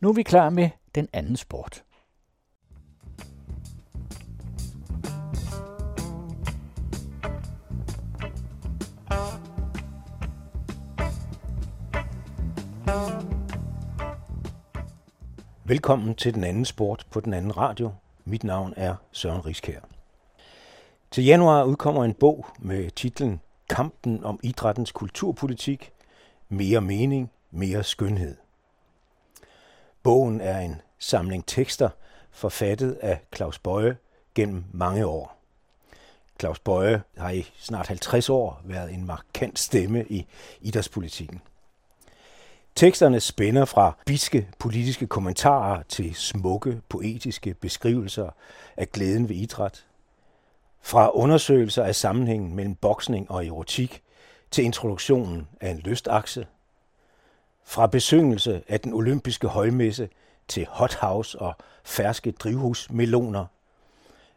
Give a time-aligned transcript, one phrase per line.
[0.00, 1.84] Nu er vi klar med den anden sport.
[15.64, 17.92] Velkommen til den anden sport på den anden radio.
[18.24, 19.80] Mit navn er Søren Riskær.
[21.10, 23.40] Til januar udkommer en bog med titlen
[23.70, 25.92] Kampen om idrættens kulturpolitik.
[26.48, 28.45] Mere mening, mere skønhed.
[30.06, 31.88] Bogen er en samling tekster
[32.30, 33.96] forfattet af Claus Bøje
[34.34, 35.38] gennem mange år.
[36.40, 40.26] Claus Bøje har i snart 50 år været en markant stemme i
[40.60, 41.40] idrætspolitikken.
[42.74, 48.30] Teksterne spænder fra biske politiske kommentarer til smukke poetiske beskrivelser
[48.76, 49.86] af glæden ved idræt.
[50.82, 54.02] Fra undersøgelser af sammenhængen mellem boksning og erotik
[54.50, 56.46] til introduktionen af en lystakse.
[57.66, 60.08] Fra besyngelse af den olympiske højmesse
[60.48, 63.46] til hothouse og ferske drivhusmeloner.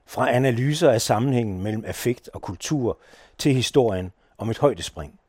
[0.06, 3.00] Fra analyser af sammenhængen mellem affekt og kultur
[3.38, 5.20] til historien om et højdespring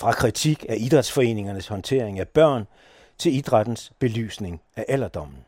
[0.00, 2.66] fra kritik af idrætsforeningernes håndtering af børn
[3.18, 5.44] til idrættens belysning af alderdommen.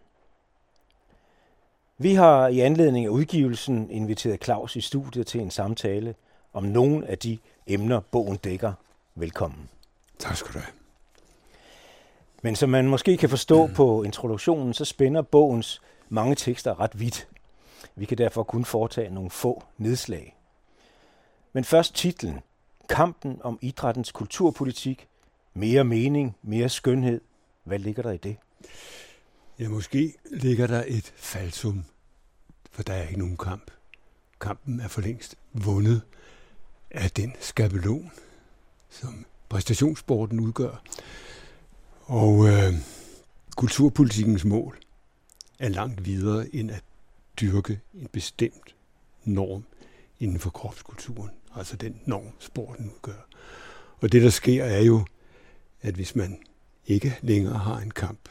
[1.99, 6.15] Vi har i anledning af udgivelsen inviteret Claus i studiet til en samtale
[6.53, 8.73] om nogle af de emner, bogen dækker.
[9.15, 9.69] Velkommen.
[10.19, 10.82] Tak skal du have.
[12.43, 13.75] Men som man måske kan forstå mm.
[13.75, 17.29] på introduktionen, så spænder bogens mange tekster ret vidt.
[17.97, 20.37] Vi kan derfor kun foretage nogle få nedslag.
[21.53, 22.41] Men først titlen–
[22.89, 25.09] kampen om idrættens kulturpolitik,
[25.55, 27.21] mere mening, mere skønhed.
[27.65, 28.37] Hvad ligger der i det?
[29.59, 31.85] Ja, måske ligger der et falsum,
[32.71, 33.71] for der er ikke nogen kamp.
[34.41, 36.03] Kampen er for længst vundet
[36.91, 38.11] af den skabelon,
[38.91, 40.83] som præstationssporten udgør.
[42.13, 42.75] Og øh,
[43.57, 44.79] kulturpolitikkens mål
[45.59, 46.83] er langt videre end at
[47.41, 48.75] dyrke en bestemt
[49.25, 49.65] norm
[50.21, 53.27] inden for kropskulturen altså den norm, sporten udgør.
[54.01, 55.05] Og det, der sker, er jo,
[55.83, 56.39] at hvis man
[56.87, 58.29] ikke længere har en kamp,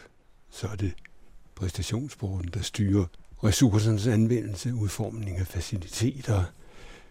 [0.50, 0.94] så er det
[1.56, 3.06] præstationssporten, der styrer
[3.44, 6.44] ressourcernes anvendelse, udformning af faciliteter,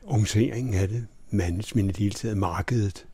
[0.06, 3.06] organiseringen af det, management i det hele taget, markedet,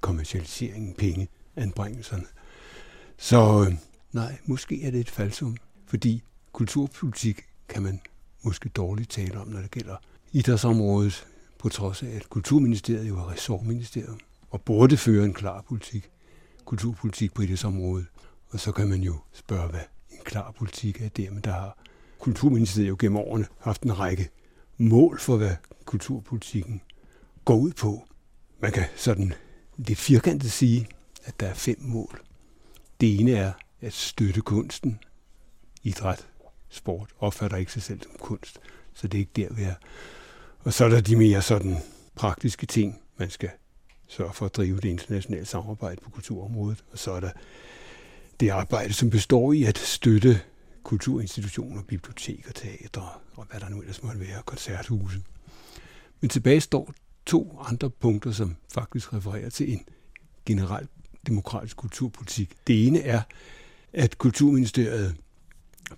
[0.00, 2.26] kommercialiseringen, penge, anbringelserne.
[3.22, 3.74] Så øh,
[4.12, 5.56] nej, måske er det et falsum,
[5.86, 6.22] fordi
[6.52, 8.00] kulturpolitik kan man
[8.42, 9.96] måske dårligt tale om, når det gælder
[10.32, 11.26] idrætsområdet,
[11.58, 14.18] på trods af, at Kulturministeriet jo er ressortministerium
[14.50, 16.10] og burde føre en klar politik,
[16.64, 18.06] kulturpolitik på idrætsområdet.
[18.50, 19.80] Og så kan man jo spørge, hvad
[20.10, 21.78] en klar politik er der, men der har
[22.18, 24.28] Kulturministeriet jo gennem årene haft en række
[24.78, 26.80] mål for, hvad kulturpolitikken
[27.44, 28.08] går ud på.
[28.60, 29.34] Man kan sådan
[29.76, 30.88] lidt firkantet sige,
[31.24, 32.22] at der er fem mål.
[33.02, 34.98] Det ene er at støtte kunsten.
[35.82, 36.28] Idræt,
[36.68, 38.60] sport opfatter ikke sig selv som kunst,
[38.94, 39.74] så det er ikke der, vi er.
[40.58, 41.76] Og så er der de mere sådan
[42.14, 43.50] praktiske ting, man skal
[44.06, 46.84] sørge for at drive det internationale samarbejde på kulturområdet.
[46.92, 47.30] Og så er der
[48.40, 50.40] det arbejde, som består i at støtte
[50.82, 55.22] kulturinstitutioner, biblioteker, teatre og hvad der nu ellers måtte være, koncerthuse.
[56.20, 56.92] Men tilbage står
[57.26, 59.84] to andre punkter, som faktisk refererer til en
[60.46, 60.88] generel
[61.26, 62.56] demokratisk kulturpolitik.
[62.66, 63.22] Det ene er,
[63.92, 65.16] at Kulturministeriet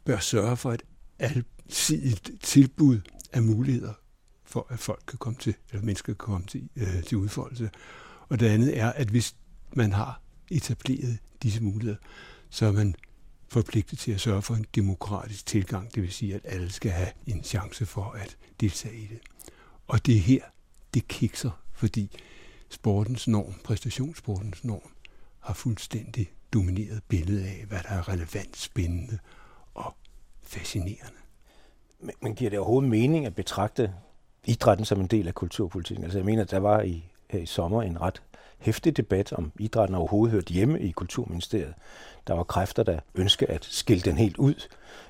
[0.05, 0.83] bør sørge for et
[1.19, 3.01] alsidigt tilbud
[3.33, 3.93] af muligheder
[4.45, 7.71] for at folk kan komme til, eller mennesker kan komme til, øh, til udfoldelse.
[8.29, 9.37] Og det andet er, at hvis
[9.73, 10.21] man har
[10.51, 11.97] etableret disse muligheder,
[12.51, 12.95] så er man
[13.49, 17.09] forpligtet til at sørge for en demokratisk tilgang, det vil sige, at alle skal have
[17.27, 19.19] en chance for at deltage i det.
[19.87, 20.43] Og det er her,
[20.95, 22.11] det kikser, fordi
[22.69, 24.94] sportens norm, præstationssportens norm,
[25.45, 29.19] har fuldstændig domineret billedet af, hvad der er relevant, spændende
[29.75, 29.95] og
[30.43, 31.19] fascinerende.
[32.01, 33.95] Men, men giver det overhovedet mening at betragte
[34.45, 36.05] idrætten som en del af kulturpolitikken.
[36.05, 38.23] Altså jeg mener, der var i, her i sommer en ret
[38.59, 41.75] hæftig debat om idrætten overhovedet hørt hjemme i Kulturministeriet.
[42.27, 44.55] Der var kræfter, der ønskede at skille den helt ud.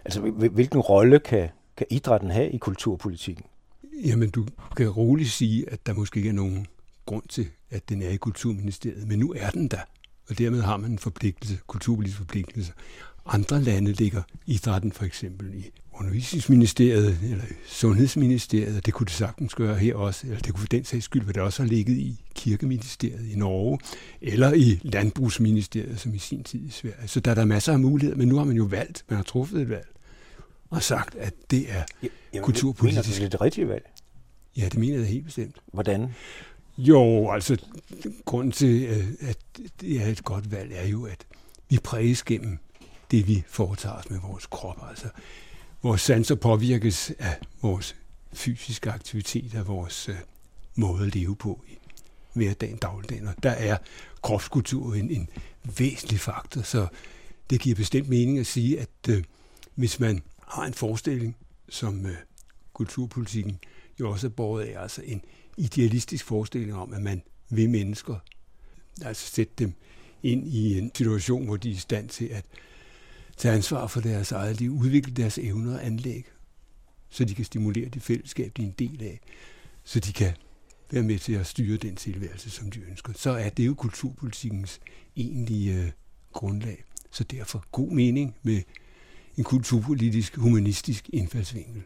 [0.04, 3.44] Altså hvilken rolle kan, kan idrætten have i kulturpolitikken?
[4.04, 4.46] Jamen du
[4.76, 6.66] kan roligt sige, at der måske ikke er nogen
[7.06, 9.80] grund til, at den er i Kulturministeriet, men nu er den der.
[10.28, 12.72] Og dermed har man en forpligtelse, kulturpolitisk forpligtelse.
[13.26, 19.76] Andre lande ligger idrætten for eksempel i undervisningsministeriet eller sundhedsministeriet, det kunne det sagtens gøre
[19.76, 22.24] her også, eller det kunne for den sags skyld, hvad det også har ligget i
[22.34, 23.78] kirkeministeriet i Norge,
[24.20, 27.08] eller i landbrugsministeriet, som i sin tid i Sverige.
[27.08, 29.24] Så der er der masser af muligheder, men nu har man jo valgt, man har
[29.24, 29.88] truffet et valg,
[30.70, 32.96] og sagt, at det er ja, jamen, kulturpolitisk.
[32.96, 33.84] Mener du, det er det rigtige valg?
[34.56, 35.56] Ja, det mener jeg helt bestemt.
[35.72, 36.08] Hvordan?
[36.78, 37.56] Jo, altså,
[38.24, 39.38] grunden til, øh, at
[39.80, 41.26] det er et godt valg, er jo, at
[41.68, 42.58] vi præges gennem
[43.10, 44.86] det, vi foretager os med vores krop.
[44.88, 45.08] Altså,
[45.82, 47.96] vores sanser påvirkes af vores
[48.32, 50.14] fysiske aktivitet, af vores øh,
[50.74, 51.78] måde at leve på i
[52.32, 53.28] hverdagen, dagligdagen.
[53.28, 53.76] Og der er
[54.22, 55.28] kropskultur en, en
[55.78, 56.86] væsentlig faktor, så
[57.50, 59.24] det giver bestemt mening at sige, at øh,
[59.74, 61.36] hvis man har en forestilling,
[61.68, 62.16] som øh,
[62.72, 63.58] kulturpolitikken
[64.00, 65.22] jo også er båret af, altså en
[65.56, 68.16] idealistisk forestilling om, at man vil mennesker,
[69.02, 69.72] altså sætte dem
[70.22, 72.44] ind i en situation, hvor de er i stand til at
[73.36, 76.24] tage ansvar for deres eget liv, udvikle deres evner og anlæg,
[77.10, 79.20] så de kan stimulere det fællesskab, de er en del af,
[79.84, 80.32] så de kan
[80.90, 83.12] være med til at styre den tilværelse, som de ønsker.
[83.16, 84.80] Så er det jo kulturpolitikkens
[85.16, 85.90] egentlige øh,
[86.32, 86.84] grundlag.
[87.10, 88.62] Så derfor god mening med
[89.36, 91.82] en kulturpolitisk, humanistisk indfaldsvinkel.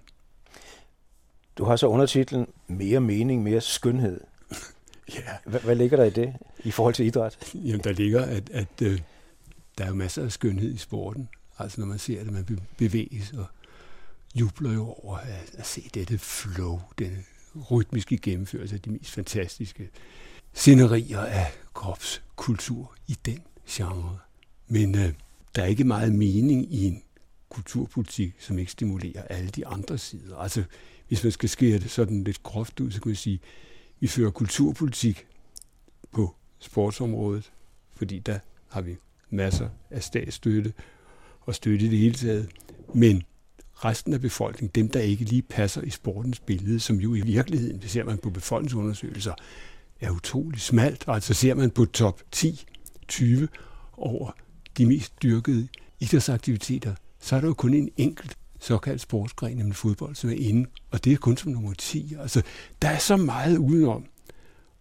[1.58, 4.20] Du har så undertitlen Mere mening, mere skønhed.
[5.14, 5.20] ja.
[5.44, 6.34] Hvad, hvad ligger der i det
[6.64, 7.54] i forhold til idræt?
[7.54, 9.00] Jamen, der ligger, at, at øh,
[9.78, 11.28] der er jo masser af skønhed i sporten.
[11.58, 13.46] Altså, når man ser det, man bevæges og
[14.34, 17.24] jubler jo over at, at se dette flow, denne
[17.70, 19.90] rytmiske gennemførelse af de mest fantastiske
[20.52, 24.18] scenerier af kropskultur i den genre.
[24.68, 25.12] Men øh,
[25.56, 27.02] der er ikke meget mening i en
[27.48, 30.36] kulturpolitik, som ikke stimulerer alle de andre sider.
[30.36, 30.64] Altså,
[31.08, 33.40] hvis man skal skære det sådan lidt groft ud, så kan man sige, at
[34.00, 35.26] vi fører kulturpolitik
[36.12, 37.52] på sportsområdet,
[37.96, 38.38] fordi der
[38.68, 38.96] har vi
[39.30, 40.72] masser af statsstøtte
[41.40, 42.48] og støtte i det hele taget.
[42.94, 43.22] Men
[43.74, 47.82] resten af befolkningen, dem der ikke lige passer i sportens billede, som jo i virkeligheden,
[47.82, 49.34] det ser man på befolkningsundersøgelser,
[50.00, 51.04] er utrolig smalt.
[51.06, 52.64] Altså ser man på top 10,
[53.08, 53.48] 20
[53.92, 54.30] over
[54.78, 55.68] de mest dyrkede
[56.00, 60.68] idrætsaktiviteter, så er der jo kun en enkelt såkaldt sportsgren, nemlig fodbold, som er inde,
[60.90, 62.14] og det er kun som nummer 10.
[62.20, 62.42] Altså,
[62.82, 64.06] der er så meget udenom,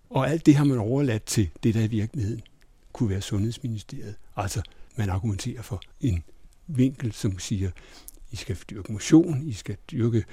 [0.10, 2.42] og alt det har man overladt til det, der i virkeligheden
[2.94, 4.16] kunne være Sundhedsministeriet.
[4.36, 4.62] Altså,
[4.96, 6.24] man argumenterer for en
[6.68, 7.72] vinkel, som siger,
[8.32, 10.24] I skal dyrke motion, I skal dyrke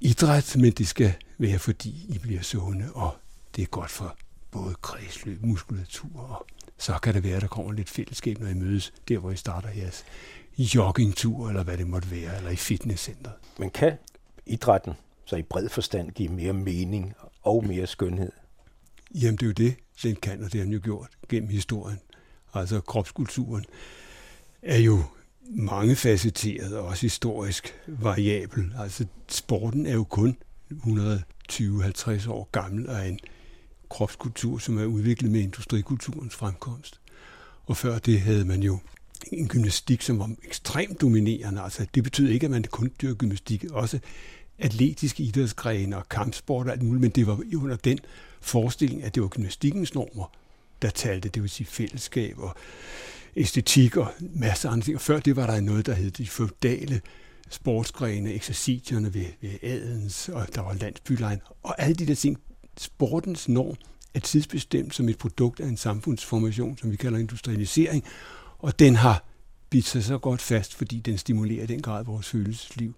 [0.00, 3.16] idræt, men det skal være, fordi I bliver sunde, og
[3.56, 4.16] det er godt for
[4.50, 6.46] både kredsløb, muskulatur, og
[6.78, 9.36] så kan det være, at der kommer lidt fællesskab, når I mødes, der hvor I
[9.36, 10.04] starter jeres
[10.58, 13.34] joggingtur, eller hvad det måtte være, eller i fitnesscenteret.
[13.58, 13.92] Men kan
[14.46, 14.92] idrætten
[15.24, 18.32] så i bred forstand give mere mening og mere skønhed?
[19.14, 21.98] Jamen det er jo det, den kan, og det har den jo gjort gennem historien.
[22.54, 23.64] Altså kropskulturen
[24.62, 25.02] er jo
[25.50, 28.72] mangefacetteret og også historisk variabel.
[28.78, 30.36] Altså sporten er jo kun
[30.72, 33.18] 120-50 år gammel og en
[33.88, 37.00] kropskultur, som er udviklet med industrikulturens fremkomst.
[37.66, 38.78] Og før det havde man jo
[39.32, 41.62] en gymnastik, som var ekstremt dominerende.
[41.62, 43.98] Altså, det betyder ikke, at man kun dyrker gymnastik, også
[44.58, 47.98] atletiske idrætsgrene og kampsport og alt muligt, men det var under den
[48.40, 50.32] forestilling, at det var gymnastikkens normer,
[50.82, 52.54] der talte, det vil sige fællesskab og
[53.36, 54.96] æstetik og masser af andre ting.
[54.96, 57.00] Og før det var der noget, der hed de feudale
[57.50, 62.38] sportsgrene, eksercitierne ved, ved adens, og der var landsbylejen, og alle de der ting.
[62.78, 63.76] Sportens norm
[64.14, 68.04] er tidsbestemt som et produkt af en samfundsformation, som vi kalder industrialisering,
[68.62, 69.24] og den har
[69.70, 72.94] bidt sig så godt fast, fordi den stimulerer den grad vores følelsesliv,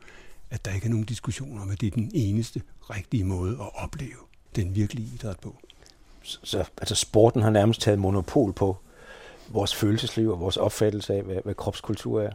[0.50, 3.70] at der ikke er nogen diskussion om, at det er den eneste rigtige måde at
[3.74, 4.18] opleve
[4.56, 5.56] den virkelige idræt på.
[6.22, 8.76] Så altså sporten har nærmest taget monopol på
[9.48, 12.30] vores følelsesliv og vores opfattelse af, hvad, hvad kropskultur er?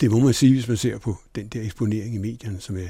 [0.00, 2.88] Det må man sige, hvis man ser på den der eksponering i medierne, som er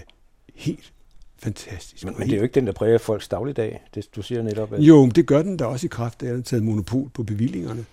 [0.54, 0.92] helt
[1.38, 2.04] fantastisk.
[2.04, 3.82] Men, men det er jo ikke den, der præger folks dagligdag.
[3.94, 4.80] Det, du siger netop, at...
[4.80, 7.84] Jo, det gør den da også i kraft af, at den taget monopol på bevillingerne.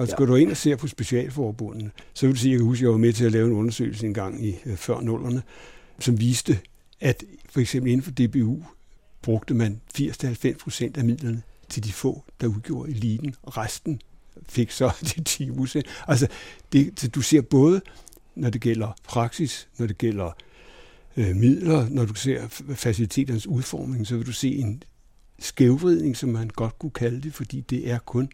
[0.00, 0.26] Og skal ja.
[0.26, 2.82] du ind og se på specialforbundene, så vil du sige, at jeg kan huske, at
[2.82, 5.42] jeg var med til at lave en undersøgelse en gang i øh, før nullerne,
[5.98, 6.58] som viste,
[7.00, 8.64] at for eksempel inden for DBU
[9.22, 14.00] brugte man 80-90 procent af midlerne til de få, der udgjorde eliten, og resten
[14.48, 15.86] fik så de 10 procent.
[16.08, 16.26] Altså,
[16.72, 17.80] det, du ser både,
[18.34, 20.30] når det gælder praksis, når det gælder
[21.16, 24.82] øh, midler, når du ser faciliteternes udformning, så vil du se en
[25.38, 28.30] skævvridning, som man godt kunne kalde det, fordi det er kun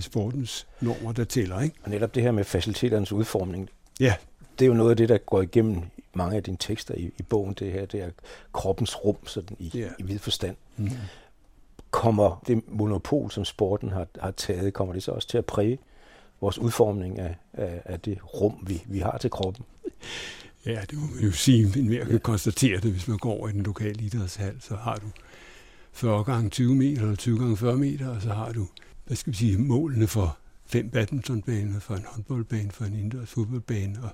[0.00, 1.60] sportens normer, der tæller.
[1.60, 1.76] Ikke?
[1.82, 3.70] Og netop det her med faciliteternes udformning,
[4.00, 4.14] ja.
[4.58, 5.82] det er jo noget af det, der går igennem
[6.14, 8.10] mange af dine tekster i, i bogen, det her, det er
[8.52, 9.88] kroppens rum sådan i, ja.
[9.98, 10.56] i vid forstand.
[10.76, 10.90] Mm.
[11.90, 15.78] Kommer det monopol, som sporten har, har taget, kommer det så også til at præge
[16.40, 19.64] vores udformning af, af, af det rum, vi, vi har til kroppen?
[20.66, 23.48] Ja, det må man jo sige, men mere kan konstatere det, hvis man går over
[23.48, 25.06] i den lokale idrætshal, så har du
[25.92, 28.66] 40 gange 20 meter, eller 20 gange 40 meter, og så har du
[29.04, 34.02] hvad skal vi sige, målene for fem badmintonbaner, for en håndboldbane, for en indendørs fodboldbane,
[34.02, 34.10] og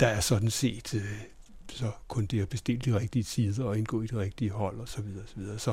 [0.00, 1.20] der er sådan set øh,
[1.72, 4.88] så kun det at bestille de rigtige tider og indgå i det rigtige hold og
[4.88, 5.58] så videre, så videre.
[5.58, 5.72] Så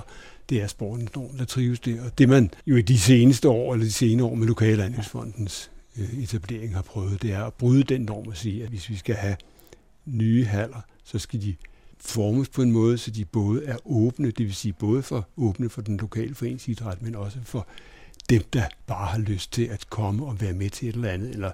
[0.50, 2.04] det er sporten, der trives der.
[2.04, 6.24] Og det man jo i de seneste år, eller de senere år med Lokalanlægsfondens øh,
[6.24, 9.16] etablering har prøvet, det er at bryde den norm og sige, at hvis vi skal
[9.16, 9.36] have
[10.06, 11.56] nye haller, så skal de
[12.00, 15.70] formes på en måde, så de både er åbne, det vil sige både for åbne
[15.70, 17.68] for den lokale foreningsidræt, men også for
[18.30, 21.30] dem, der bare har lyst til at komme og være med til et eller andet,
[21.30, 21.52] eller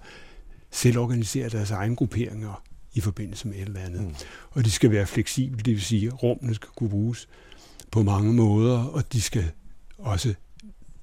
[0.71, 2.63] selv organisere deres egne grupperinger
[2.93, 4.01] i forbindelse med et eller andet.
[4.01, 4.15] Mm.
[4.51, 7.27] Og de skal være fleksible, det vil sige, at rummene skal kunne bruges
[7.91, 9.51] på mange måder, og de skal
[9.97, 10.33] også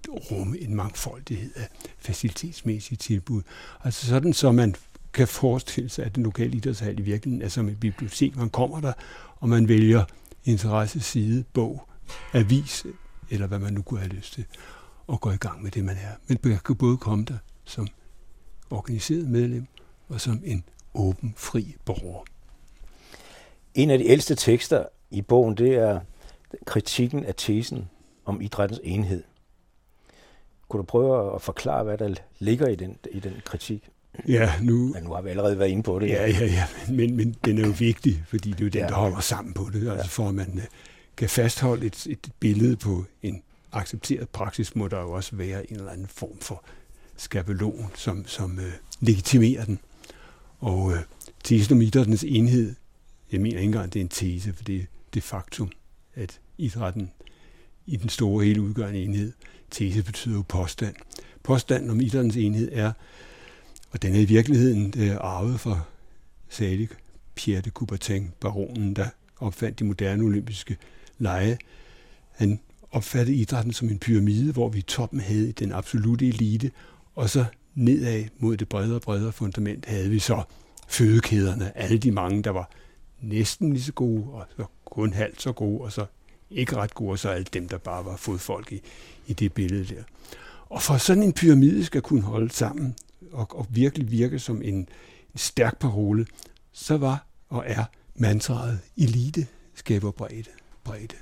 [0.08, 3.42] rumme en mangfoldighed af facilitetsmæssige tilbud.
[3.84, 4.74] Altså sådan, så man
[5.12, 8.36] kan forestille sig, at den lokale idrætshal i virkeligheden er som et bibliotek.
[8.36, 8.92] Man kommer der,
[9.36, 10.04] og man vælger
[10.44, 11.88] interesseside, bog,
[12.32, 12.86] avis,
[13.30, 14.44] eller hvad man nu kunne have lyst til,
[15.10, 16.14] og gå i gang med det, man er.
[16.26, 17.88] Men man kan både komme der som
[18.70, 19.66] organiseret medlem,
[20.08, 20.64] og som en
[20.94, 22.24] åben, fri borger.
[23.74, 26.00] En af de ældste tekster i bogen, det er
[26.66, 27.88] kritikken af tesen
[28.24, 29.22] om idrættens enhed.
[30.68, 33.88] Kunne du prøve at forklare, hvad der ligger i den, i den kritik?
[34.28, 34.92] Ja, nu...
[34.92, 36.08] Men nu har vi allerede været inde på det.
[36.08, 38.86] Ja, ja, ja, men, men den er jo vigtig, fordi det er jo den, ja.
[38.86, 39.90] der holder sammen på det.
[39.90, 40.64] Altså for at man øh,
[41.16, 45.76] kan fastholde et, et billede på en accepteret praksis, må der jo også være en
[45.76, 46.64] eller anden form for
[47.16, 49.78] skabelon, som, som øh, legitimerer den.
[50.58, 50.98] Og øh,
[51.44, 52.74] tesen om idrættens enhed,
[53.32, 54.84] jeg mener ikke engang, det er en tese, for det er
[55.14, 55.70] det faktum,
[56.14, 57.10] at idrætten
[57.86, 59.32] i den store hele udgør en enhed.
[59.70, 60.94] Tese betyder jo påstand.
[61.42, 62.92] Påstanden om idrættens enhed er,
[63.90, 65.80] og den er i virkeligheden øh, arvet fra
[66.48, 66.88] salig
[67.34, 69.08] Pierre de Coubertin, baronen, der
[69.38, 70.76] opfandt de moderne olympiske
[71.18, 71.58] lege.
[72.30, 72.60] Han
[72.92, 76.70] opfattede idrætten som en pyramide, hvor vi i toppen havde den absolute elite,
[77.14, 77.44] og så
[77.74, 80.42] nedad mod det bredere og bredere fundament havde vi så
[80.88, 82.70] fødekæderne, alle de mange, der var
[83.20, 86.06] næsten lige så gode, og så kun halvt så gode, og så
[86.50, 88.80] ikke ret gode, og så alle dem, der bare var fodfolk i,
[89.26, 90.02] i det billede der.
[90.68, 92.94] Og for sådan en pyramide skal kunne holde sammen,
[93.32, 94.88] og, og virkelig virke som en, en
[95.36, 96.26] stærk parole,
[96.72, 100.50] så var og er mantraet elite skaber bredde,
[100.84, 101.16] bredde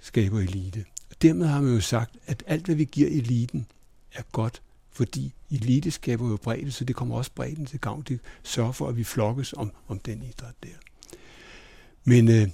[0.00, 0.84] skaber elite.
[1.24, 3.66] Dermed har man jo sagt, at alt, hvad vi giver eliten,
[4.12, 4.62] er godt,
[4.92, 8.04] fordi elite skaber jo bredde, så det kommer også bredden til gavn.
[8.08, 10.68] Det sørger for, at vi flokkes om, om den idræt der.
[12.04, 12.48] Men øh,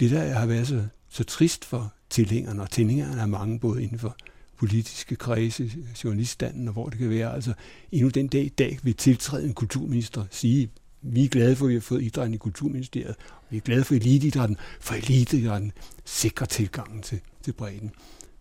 [0.00, 3.98] det, der har været så, så trist for tilhængerne, og tilhængerne er mange både inden
[3.98, 4.16] for
[4.56, 5.72] politiske kredse,
[6.04, 7.34] journaliststanden og hvor det kan være.
[7.34, 7.52] Altså
[7.92, 10.70] endnu den dag i dag vil tiltræde en kulturminister sige,
[11.02, 13.16] vi er glade for, at vi har fået idrætten i Kulturministeriet.
[13.50, 15.72] Vi er glade for eliteidrætten, for eliteidrætten
[16.04, 17.92] sikrer tilgangen til, til bredden.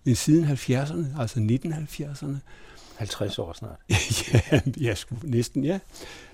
[0.04, 2.36] Men siden 70'erne, altså 1970'erne,
[2.98, 3.80] 50 år snart.
[4.52, 5.80] ja, jeg skulle næsten, ja.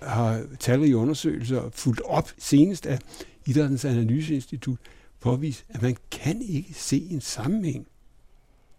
[0.02, 3.00] Har talrige undersøgelser fuldt op senest af
[3.46, 4.80] Idrættens Analyseinstitut
[5.20, 7.88] påvist, at man kan ikke se en sammenhæng.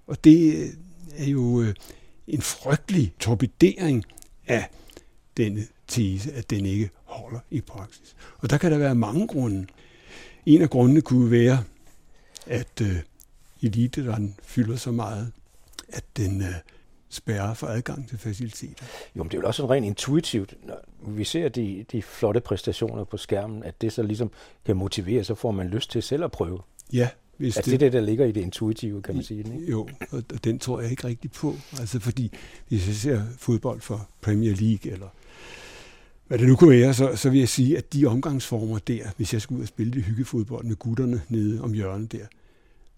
[0.07, 0.71] Og det
[1.17, 1.75] er jo øh,
[2.27, 4.05] en frygtelig torpedering
[4.47, 4.69] af
[5.37, 8.17] denne tese, at den ikke holder i praksis.
[8.39, 9.67] Og der kan der være mange grunde.
[10.47, 11.65] En af grundene kunne være,
[12.47, 12.83] at
[13.67, 15.33] eliteren fylder så meget,
[15.89, 16.55] at den øh,
[17.09, 18.85] spærrer for adgang til faciliteter.
[19.17, 22.41] Jo, men det er jo også sådan rent intuitivt, når vi ser de, de flotte
[22.41, 24.31] præstationer på skærmen, at det så ligesom
[24.67, 26.59] kan motivere, så får man lyst til selv at prøve.
[26.93, 29.39] Ja, hvis altså det, det, der ligger i det intuitive, kan man sige.
[29.39, 29.71] Ikke?
[29.71, 31.55] Jo, og, og den tror jeg ikke rigtig på.
[31.81, 32.33] Altså fordi,
[32.69, 35.09] hvis jeg ser fodbold for Premier League, eller
[36.27, 39.33] hvad det nu kunne være, så, så vil jeg sige, at de omgangsformer der, hvis
[39.33, 42.27] jeg skulle ud og spille det hyggefodbold med gutterne nede om hjørnet der,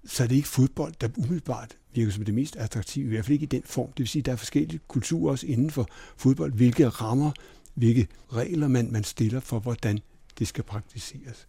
[0.05, 3.33] så er det ikke fodbold, der umiddelbart virker som det mest attraktive, i hvert fald
[3.33, 3.87] ikke i den form.
[3.87, 7.31] Det vil sige, at der er forskellige kulturer også inden for fodbold, hvilke rammer,
[7.75, 9.99] hvilke regler man, man stiller for, hvordan
[10.39, 11.47] det skal praktiseres.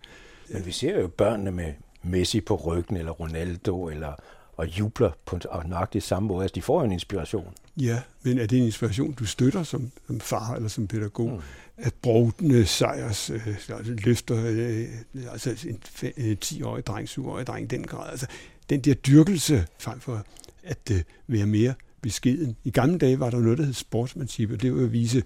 [0.49, 4.13] Men vi ser jo børnene med Messi på ryggen, eller Ronaldo, eller
[4.59, 6.43] og jubler på nøjagtigt samme måde.
[6.43, 7.53] Altså, de får en inspiration.
[7.77, 11.29] Ja, men er det en inspiration, du støtter som, som far eller som pædagog?
[11.29, 11.41] Mm.
[11.77, 13.47] At Brovdene Sejers øh,
[13.87, 15.79] løfter øh, altså en,
[16.17, 18.09] en 10-årig dreng, 7-årig dreng, den grad.
[18.09, 18.27] Altså,
[18.69, 20.25] den der dyrkelse frem for
[20.63, 22.55] at øh, være mere beskeden.
[22.63, 25.23] I gamle dage var der noget, der hed sportsmanship, og det var at vise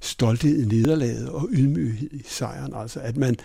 [0.00, 2.74] stolthed i nederlaget og ydmyghed i sejren.
[2.74, 3.36] Altså at man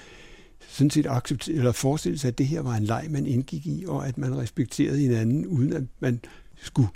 [0.67, 3.85] sådan set acceptere, eller forestille sig, at det her var en leg, man indgik i,
[3.87, 6.19] og at man respekterede hinanden, uden at man
[6.55, 6.89] skulle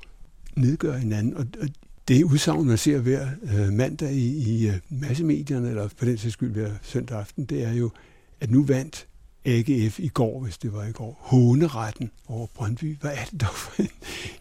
[0.55, 1.33] nedgøre hinanden.
[1.33, 1.67] Og, og
[2.07, 6.33] det udsagn, man ser hver øh, mandag i, i øh, massemedierne, eller på den sags
[6.33, 7.91] skyld hver søndag aften, det er jo,
[8.39, 9.07] at nu vandt
[9.45, 12.97] AGF i går, hvis det var i går, håneretten over Brøndby.
[13.01, 13.89] Hvad er det dog for en,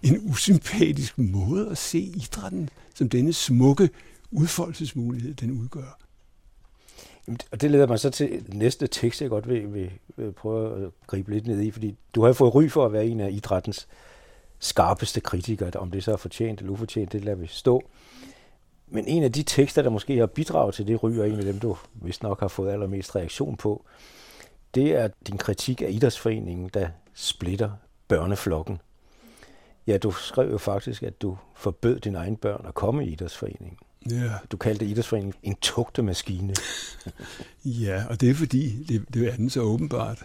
[0.03, 3.91] en usympatisk måde at se idrætten som denne smukke
[4.31, 6.08] udfoldelsesmulighed, den udgør?
[7.51, 10.91] Og det leder mig så til næste tekst, jeg godt vil, vil, vil prøve at
[11.07, 13.89] gribe lidt ned i, fordi du har fået ry for at være en af idrættens
[14.59, 17.83] skarpeste kritikere, om det så er fortjent eller ufortjent, det lader vi stå.
[18.87, 21.45] Men en af de tekster, der måske har bidraget til det, ry, og en af
[21.45, 23.85] dem, du vist nok har fået allermest reaktion på,
[24.75, 27.71] det er din kritik af idrætsforeningen, der splitter
[28.09, 28.81] børneflokken.
[29.87, 33.79] Ja, du skrev jo faktisk, at du forbød dine egne børn at komme i idrætsforeningen.
[34.11, 34.33] Ja.
[34.53, 36.55] Du kaldte idrætsforeningen en tugtemaskine.
[37.85, 40.25] ja, og det er fordi, det, det er den så åbenbart.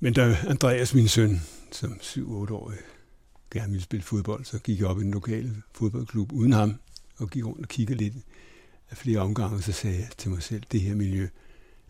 [0.00, 2.78] Men da Andreas, min søn, som 7-8-årig,
[3.50, 6.74] gerne ville spille fodbold, så gik jeg op i den lokale fodboldklub uden ham,
[7.18, 8.14] og gik rundt og kiggede lidt
[8.90, 11.28] af flere omgange, så sagde jeg til mig selv, det her miljø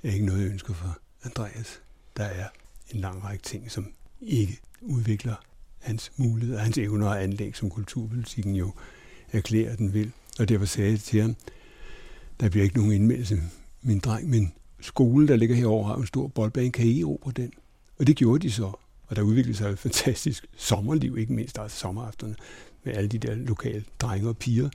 [0.03, 1.81] er ikke noget, jeg ønsker for Andreas.
[2.17, 2.49] Der er
[2.91, 5.35] en lang række ting, som ikke udvikler
[5.79, 8.73] hans muligheder, hans evner og anlæg, som kulturpolitikken jo
[9.33, 10.13] erklærer, den vil.
[10.39, 11.37] Og derfor sagde jeg til ham,
[12.41, 13.43] der bliver ikke nogen indmeldelse,
[13.83, 17.53] min dreng, men skole, der ligger herovre, har en stor boldbane, kan I på den?
[17.99, 18.73] Og det gjorde de så.
[19.07, 22.37] Og der udviklede sig et fantastisk sommerliv, ikke mindst altså sommeraftenerne,
[22.85, 24.69] med alle de der lokale drenge og piger,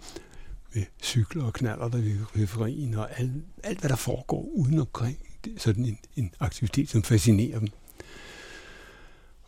[0.74, 3.32] med cykler og knaller der ved referien, og alt,
[3.64, 5.18] alt, hvad der foregår uden omkring.
[5.46, 7.68] Det er sådan en, en aktivitet, som fascinerer dem.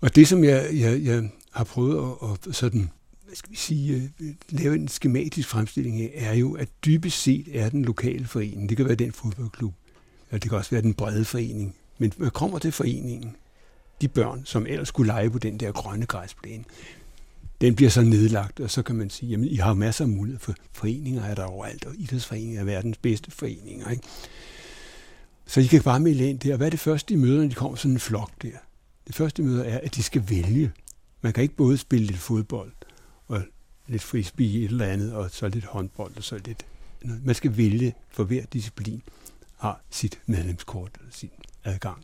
[0.02, 2.90] Og det, som jeg, jeg, jeg har prøvet at, at sådan,
[3.34, 7.48] hvad skal vi sige, øh, lave en skematisk fremstilling af, er jo, at dybest set
[7.60, 8.70] er den lokale forening.
[8.70, 9.74] Det kan være den fodboldklub,
[10.30, 11.76] eller det kan også være den brede forening.
[11.98, 13.36] Men man kommer til foreningen,
[14.02, 16.64] de børn, som ellers skulle lege på den der grønne græsplæne,
[17.62, 20.40] den bliver så nedlagt, og så kan man sige, jamen I har masser af mulighed
[20.40, 23.90] for foreninger, er der overalt, og idrætsforeninger er verdens bedste foreninger.
[23.90, 24.04] Ikke?
[25.46, 26.58] Så I kan bare melde ind der.
[26.58, 28.58] Hvad er det første, de møder, når de kommer sådan en flok der?
[29.08, 30.72] Det første, de møder, er, at de skal vælge.
[31.22, 32.72] Man kan ikke både spille lidt fodbold,
[33.28, 33.42] og
[33.88, 36.66] lidt frisbee et eller andet, og så lidt håndbold, og så lidt...
[37.24, 39.02] Man skal vælge, for hver disciplin
[39.58, 41.30] har sit medlemskort, eller sin
[41.64, 42.04] adgang.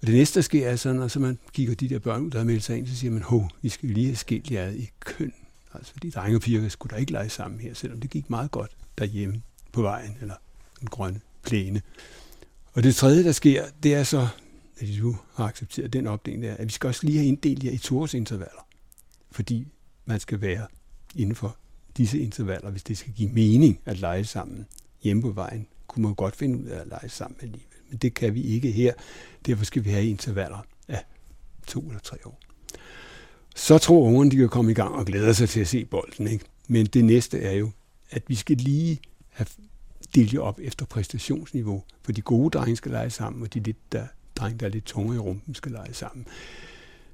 [0.00, 2.30] Og det næste, der sker, er sådan, når så man kigger de der børn ud,
[2.30, 4.68] der har meldt sig ind, så siger man, hov, vi skal lige have skilt jer
[4.70, 5.32] i køn.
[5.74, 8.50] Altså, fordi drenge og piger skulle da ikke lege sammen her, selvom det gik meget
[8.50, 9.42] godt derhjemme
[9.72, 10.34] på vejen, eller
[10.82, 11.82] en grønne plæne.
[12.72, 14.28] Og det tredje, der sker, det er så,
[14.78, 17.70] at du har accepteret den opdeling, der, at vi skal også lige have inddelt jer
[17.70, 18.66] i toårsintervaller.
[19.30, 19.66] Fordi
[20.06, 20.66] man skal være
[21.14, 21.56] inden for
[21.96, 24.66] disse intervaller, hvis det skal give mening at lege sammen
[25.02, 27.78] hjemme på vejen, kunne man godt finde ud af at lege sammen alligevel.
[27.90, 28.92] Men det kan vi ikke her.
[29.46, 31.04] Derfor skal vi have intervaller af
[31.66, 32.40] to eller tre år.
[33.56, 36.26] Så tror ungerne, de kan komme i gang og glæder sig til at se bolden.
[36.26, 36.44] Ikke?
[36.68, 37.70] Men det næste er jo,
[38.10, 39.46] at vi skal lige have
[40.14, 41.82] delt jer op efter præstationsniveau.
[42.02, 44.84] For de gode drenge skal lege sammen, og de lidt der, drenge, der er lidt
[44.84, 46.26] tungere i rumpen, skal lege sammen.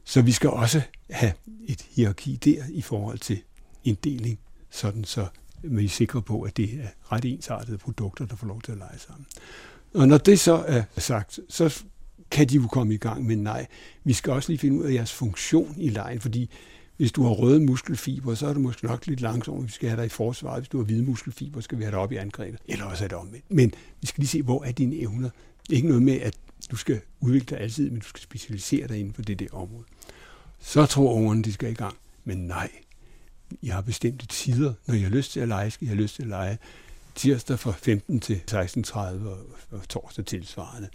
[0.04, 1.32] Så vi skal også have
[1.64, 3.42] et hierarki der i forhold til
[3.84, 4.38] inddeling,
[4.70, 5.26] sådan så
[5.62, 8.78] vi er sikre på, at det er ret ensartede produkter, der får lov til at
[8.78, 9.26] lege sammen.
[9.94, 11.82] Og når det så er sagt, så
[12.30, 13.66] kan de jo komme i gang, men nej,
[14.04, 16.50] vi skal også lige finde ud af jeres funktion i lejen, fordi
[16.96, 19.96] hvis du har røde muskelfiber, så er du måske nok lidt langsom, vi skal have
[19.96, 20.60] dig i forsvaret.
[20.60, 22.60] Hvis du har hvide muskelfiber, skal vi have dig op i angrebet.
[22.66, 23.50] Eller også er det omvendt.
[23.50, 25.30] Men vi skal lige se, hvor er dine evner.
[25.70, 26.34] Ikke noget med, at
[26.70, 29.84] du skal udvikle dig altid, men du skal specialisere dig inden for det der område.
[30.62, 31.96] Så tror ungerne, de skal i gang.
[32.24, 32.70] Men nej,
[33.62, 34.74] jeg har bestemte tider.
[34.86, 36.58] Når jeg har lyst til at lege, skal jeg have lyst til at lege
[37.14, 39.38] tirsdag fra 15 til 16.30 og,
[39.70, 40.88] og torsdag tilsvarende.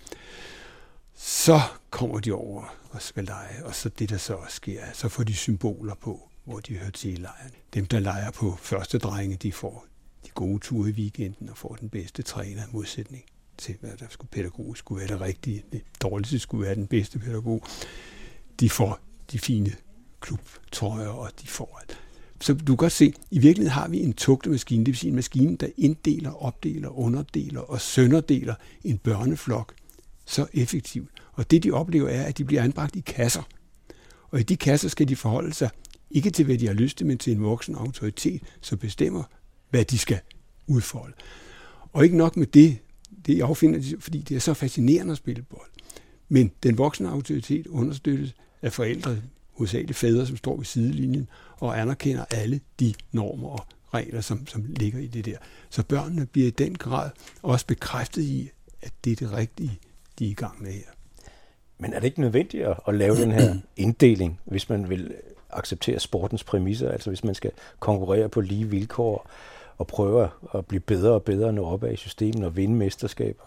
[1.15, 5.10] Så kommer de over og skal lege, og så det, der så også sker, så
[5.10, 7.51] får de symboler på, hvor de hører til i lejren.
[7.73, 9.86] Dem, der leger på første drenge, de får
[10.25, 13.23] de gode ture i weekenden og får den bedste træner modsætning
[13.58, 15.63] til, hvad der skulle pædagogisk skulle være det rigtige.
[15.71, 17.63] Det dårligste skulle være den bedste pædagog.
[18.60, 18.99] De får
[19.32, 19.72] de fine
[20.22, 22.00] klubtrøjer, og de får alt.
[22.42, 25.16] Så du kan godt se, i virkeligheden har vi en tugtemaskine, det vil sige en
[25.16, 29.74] maskine, der inddeler, opdeler, underdeler og sønderdeler en børneflok
[30.26, 31.10] så effektivt.
[31.34, 33.44] Og det de oplever er, at de bliver anbragt i kasser.
[34.30, 35.70] Og i de kasser skal de forholde sig
[36.12, 39.24] ikke til, hvad de har lyst til, men til en voksen autoritet, som bestemmer,
[39.70, 40.20] hvad de skal
[40.68, 41.13] udfolde.
[41.94, 42.78] Og ikke nok med det,
[43.26, 45.70] det affinder de, fordi det er så fascinerende at spille bold.
[46.30, 49.17] Men den voksne autoritet understøttes af forældre,
[49.52, 54.65] hovedsageligt fædre, som står ved sidelinjen og anerkender alle de normer og regler, som, som
[54.67, 55.38] ligger i det der.
[55.70, 57.10] Så børnene bliver i den grad
[57.41, 58.50] også bekræftet i,
[58.82, 59.80] at det er det rigtige,
[60.20, 60.82] de er i gang med her.
[61.80, 65.15] Men er det ikke nødvendigt at, at lave den her inddeling, hvis man vil
[65.50, 69.30] acceptere sportens præmisser, altså hvis man skal konkurrere på lige vilkår
[69.78, 73.43] og prøve at blive bedre og bedre, nå op i systemet og vinde mesterskaber?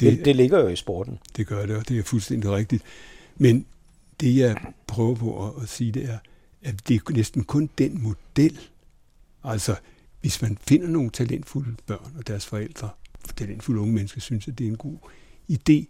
[0.00, 1.18] Det, det, det ligger jo i sporten.
[1.36, 2.82] Det gør det, og det er fuldstændig rigtigt.
[3.36, 3.66] Men
[4.20, 4.56] det, jeg
[4.86, 6.18] prøver på at, at sige, det er,
[6.62, 8.60] at det er næsten kun den model.
[9.44, 9.76] Altså,
[10.20, 12.88] hvis man finder nogle talentfulde børn og deres forældre,
[13.36, 14.96] talentfulde unge mennesker, synes, at det er en god
[15.50, 15.86] idé,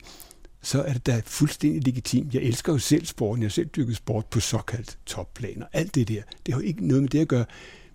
[0.62, 2.34] så er det da fuldstændig legitimt.
[2.34, 3.42] Jeg elsker jo selv sporten.
[3.42, 6.22] Jeg har selv dyrket sport på såkaldt topplan og alt det der.
[6.46, 7.44] Det har jo ikke noget med det at gøre.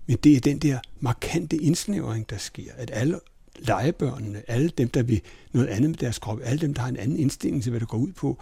[0.08, 3.20] Men det er den der markante indsnævring, der sker, at alle
[3.60, 5.22] legebørnene, alle dem, der vil
[5.52, 7.88] noget andet med deres krop, alle dem, der har en anden indstilling til, hvad det
[7.88, 8.40] går ud på,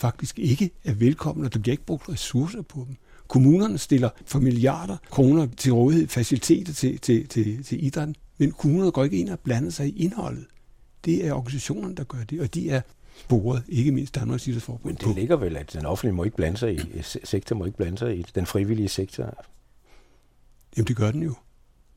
[0.00, 2.96] faktisk ikke er velkomne, og der bliver ikke brugt ressourcer på dem.
[3.28, 8.92] Kommunerne stiller for milliarder kroner til rådighed, faciliteter til, til, til, til idrætten, men kommunerne
[8.92, 10.46] går ikke ind og blander sig i indholdet.
[11.04, 12.80] Det er organisationerne, der gør det, og de er
[13.20, 14.84] sporet, ikke mindst Danmarks Idrætsforbund.
[14.84, 17.76] Men det ligger vel, at den offentlige må ikke blande sig i, sektor må ikke
[17.76, 19.44] blande sig i den frivillige sektor.
[20.76, 21.34] Jamen det gør den jo.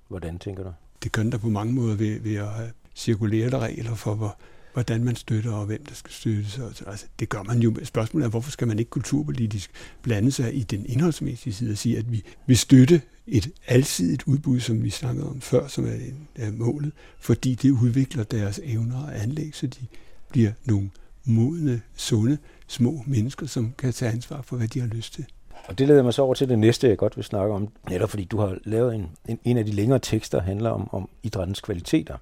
[0.07, 0.73] Hvordan tænker du?
[1.03, 4.37] Det gør den der på mange måder ved, ved at have cirkulære regler for, hvor,
[4.73, 6.59] hvordan man støtter og hvem der skal støttes.
[6.87, 7.75] Altså, det gør man jo.
[7.83, 11.97] Spørgsmålet er, hvorfor skal man ikke kulturpolitisk blande sig i den indholdsmæssige side og sige,
[11.97, 15.97] at vi vil støtte et alsidigt udbud, som vi snakkede om før, som er,
[16.35, 19.85] er målet, fordi det udvikler deres evner og anlæg, så de
[20.29, 20.89] bliver nogle
[21.25, 25.25] modne, sunde, små mennesker, som kan tage ansvar for, hvad de har lyst til.
[25.67, 28.09] Og det leder mig så over til det næste, jeg godt vil snakke om, netop
[28.09, 31.09] fordi du har lavet en, en, en af de længere tekster, der handler om, om
[31.23, 32.17] idrættens kvaliteter.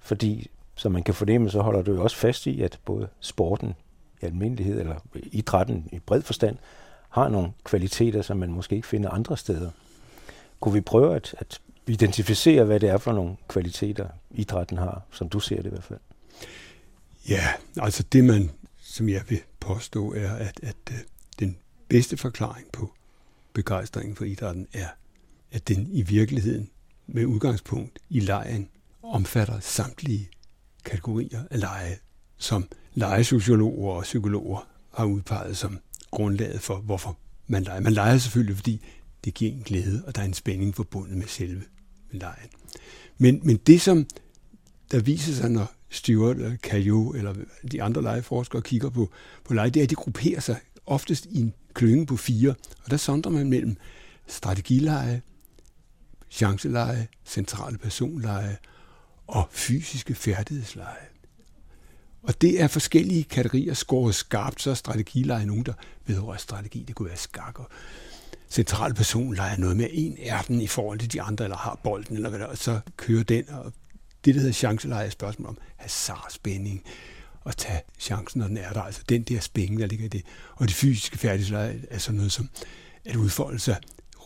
[0.00, 3.74] Fordi, som man kan fornemme, så holder du jo også fast i, at både sporten
[4.22, 6.56] i almindelighed, eller idrætten i bred forstand,
[7.08, 9.70] har nogle kvaliteter, som man måske ikke finder andre steder.
[10.60, 15.28] Kunne vi prøve at, at identificere, hvad det er for nogle kvaliteter, idrætten har, som
[15.28, 16.00] du ser det i hvert fald?
[17.28, 20.98] Ja, altså det man, som jeg vil påstå, er, at, at øh,
[21.38, 21.56] den
[21.88, 22.92] bedste forklaring på
[23.52, 24.88] begejstringen for idrætten er,
[25.52, 26.70] at den i virkeligheden
[27.06, 28.68] med udgangspunkt i lejen
[29.02, 30.28] omfatter samtlige
[30.84, 31.96] kategorier af leje,
[32.36, 35.78] som lejesociologer og psykologer har udpeget som
[36.10, 37.80] grundlaget for, hvorfor man leger.
[37.80, 38.84] Man leger selvfølgelig, fordi
[39.24, 41.62] det giver en glæde, og der er en spænding forbundet med selve
[42.10, 42.48] lejen.
[43.18, 44.06] Men, men det, som
[44.90, 47.34] der viser sig, når Stewart eller Caillou eller
[47.72, 49.10] de andre legeforskere kigger på,
[49.44, 52.90] på lege, det er, at de grupperer sig oftest i en klynge på fire, og
[52.90, 53.76] der sondrer man mellem
[54.26, 55.22] strategileje,
[56.30, 58.56] chanceleje, centrale personleje
[59.26, 61.06] og fysiske færdighedsleje.
[62.22, 65.72] Og det er forskellige kategorier skåret skarpt, så er strategileje nogen, der
[66.06, 66.84] vedrører strategi.
[66.88, 67.68] Det kunne være skak og
[68.50, 72.16] central person leger noget med en ærten i forhold til de andre, eller har bolden,
[72.16, 73.72] eller hvad der, og så kører den, og
[74.24, 76.82] det, der hedder chanceleje, er et spørgsmål om hasardspænding,
[77.44, 78.82] og tage chancen, når den er der.
[78.82, 80.22] Altså den der spænding, der ligger i det.
[80.56, 82.48] Og det fysiske færdighedsleje er sådan noget som
[83.04, 83.76] at udfolde sig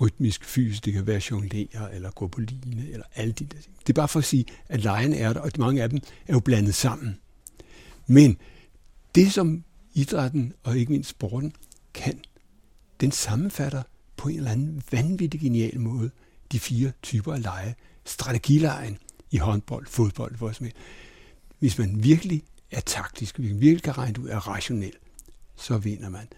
[0.00, 0.84] rytmisk fysisk.
[0.84, 3.74] Det kan være jonglere, eller gå på line, eller alle de der ting.
[3.80, 6.32] Det er bare for at sige, at lejen er der, og mange af dem er
[6.32, 7.18] jo blandet sammen.
[8.06, 8.36] Men
[9.14, 11.52] det, som idrætten og ikke mindst sporten
[11.94, 12.20] kan,
[13.00, 13.82] den sammenfatter
[14.16, 16.10] på en eller anden vanvittig genial måde
[16.52, 17.74] de fire typer af lege.
[18.04, 18.98] Strategilejen
[19.30, 20.66] i håndbold, fodbold, hvor som
[21.58, 24.92] Hvis man virkelig er taktisk, hvis man virkelig kan regne ud, er rationel,
[25.56, 26.28] så vinder man.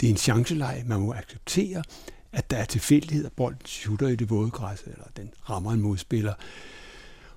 [0.00, 1.82] Det er en chanceleje, man må acceptere,
[2.32, 5.80] at der er tilfældighed, at bolden shooter i det våde græs, eller den rammer en
[5.80, 6.32] modspiller,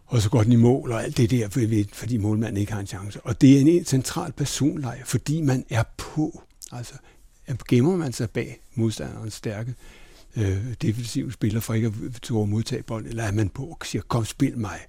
[0.05, 2.87] og så går den i mål, og alt det der, fordi målmanden ikke har en
[2.87, 3.21] chance.
[3.21, 6.43] Og det er en central personleje, fordi man er på.
[6.71, 6.93] Altså,
[7.67, 9.75] gemmer man sig bag modstanderens stærke
[10.37, 14.01] øh, defensive spiller for ikke at tåre modtage bolden, eller er man på og siger,
[14.01, 14.79] kom spil mig.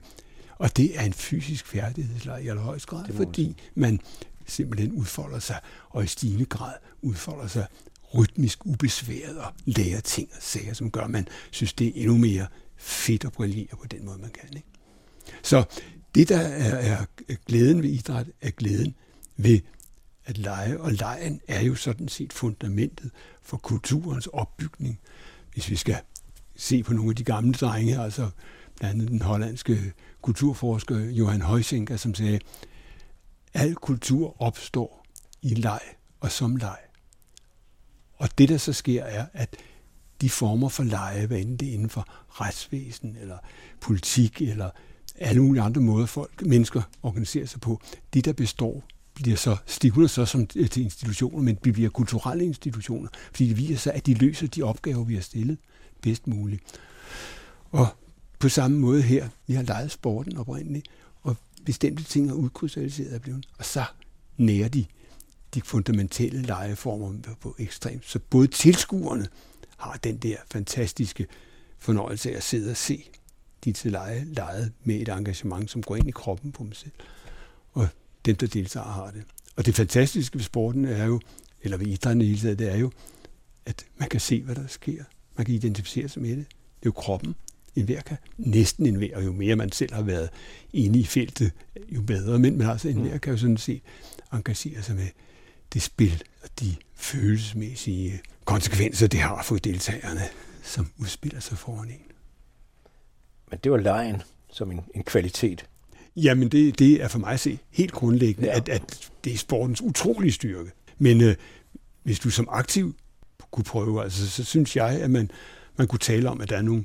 [0.59, 4.01] Og det er en fysisk færdighedslej i allerhøjst grad, fordi man
[4.47, 7.67] simpelthen udfolder sig, og i stigende grad udfolder sig
[8.17, 12.19] rytmisk ubesværet og lærer ting og sager, som gør, at man synes, det er endnu
[12.19, 12.47] mere
[12.77, 14.49] fedt at brillere på den måde, man kan.
[14.57, 14.69] Ikke?
[15.43, 15.65] Så
[16.15, 18.95] det, der er, er glæden ved idræt, er glæden
[19.37, 19.61] ved
[20.25, 23.11] at lege, og lejen er jo sådan set fundamentet
[23.43, 25.01] for kulturens opbygning.
[25.53, 25.97] Hvis vi skal
[26.57, 28.31] se på nogle af de gamle drenge, altså
[28.77, 32.41] blandt andet den hollandske kulturforsker Johan Højsinker, som sagde,
[33.55, 35.07] al kultur opstår
[35.43, 35.81] i leg
[36.21, 36.77] og som leg.
[38.25, 39.57] Og det, der så sker, er, at
[40.21, 43.39] de former for leje, hvad enten det er inden for retsvæsen, eller
[43.81, 44.71] politik, eller
[45.19, 47.81] alle mulige andre måder, folk, mennesker organiserer sig på,
[48.15, 48.85] de, der består,
[49.15, 53.57] bliver så stivnet så som øh, til institutioner, men de bliver kulturelle institutioner, fordi det
[53.57, 55.59] viser sig, at de løser de opgaver, vi har stillet
[56.03, 56.63] bedst muligt.
[57.71, 57.87] Og
[58.39, 60.89] på samme måde her, vi har lejet sporten oprindeligt,
[61.23, 63.85] og bestemte ting er udkrystalliseret af blevet, og så
[64.37, 64.85] nærer de
[65.55, 68.05] de fundamentale legeformer på ekstremt.
[68.07, 69.27] Så både tilskuerne
[69.77, 71.27] har den der fantastiske
[71.79, 73.05] fornøjelse af at sidde og se
[73.65, 76.93] de til leje lejet med et engagement, som går ind i kroppen på dem selv.
[77.73, 77.89] Og
[78.25, 79.23] dem, der deltager, har det.
[79.57, 81.21] Og det fantastiske ved sporten er jo,
[81.63, 82.91] eller ved idrætten i hele det er jo,
[83.67, 85.05] at man kan se, hvad der sker.
[85.37, 86.47] Man kan identificere sig med det.
[86.49, 87.35] Det er jo kroppen.
[87.77, 90.31] En hver kan, næsten en hver, og jo mere man selv har været
[90.73, 91.53] inde i feltet,
[91.89, 92.39] jo bedre.
[92.39, 93.83] Men, men altså en hver kan jo sådan set
[94.33, 95.09] engagere sig med
[95.75, 100.23] det spil og de følelsesmæssige konsekvenser, det har for deltagerne,
[100.63, 102.01] som udspiller sig foran en.
[103.51, 105.67] Men det var lejen som en, en kvalitet.
[106.17, 108.57] Jamen, det, det er for mig at se helt grundlæggende, ja.
[108.57, 110.71] at, at det er sportens utrolige styrke.
[110.99, 111.37] Men øh,
[112.03, 112.95] hvis du som aktiv
[113.51, 115.31] kunne prøve, altså, så synes jeg, at man,
[115.77, 116.85] man kunne tale om, at der er nogle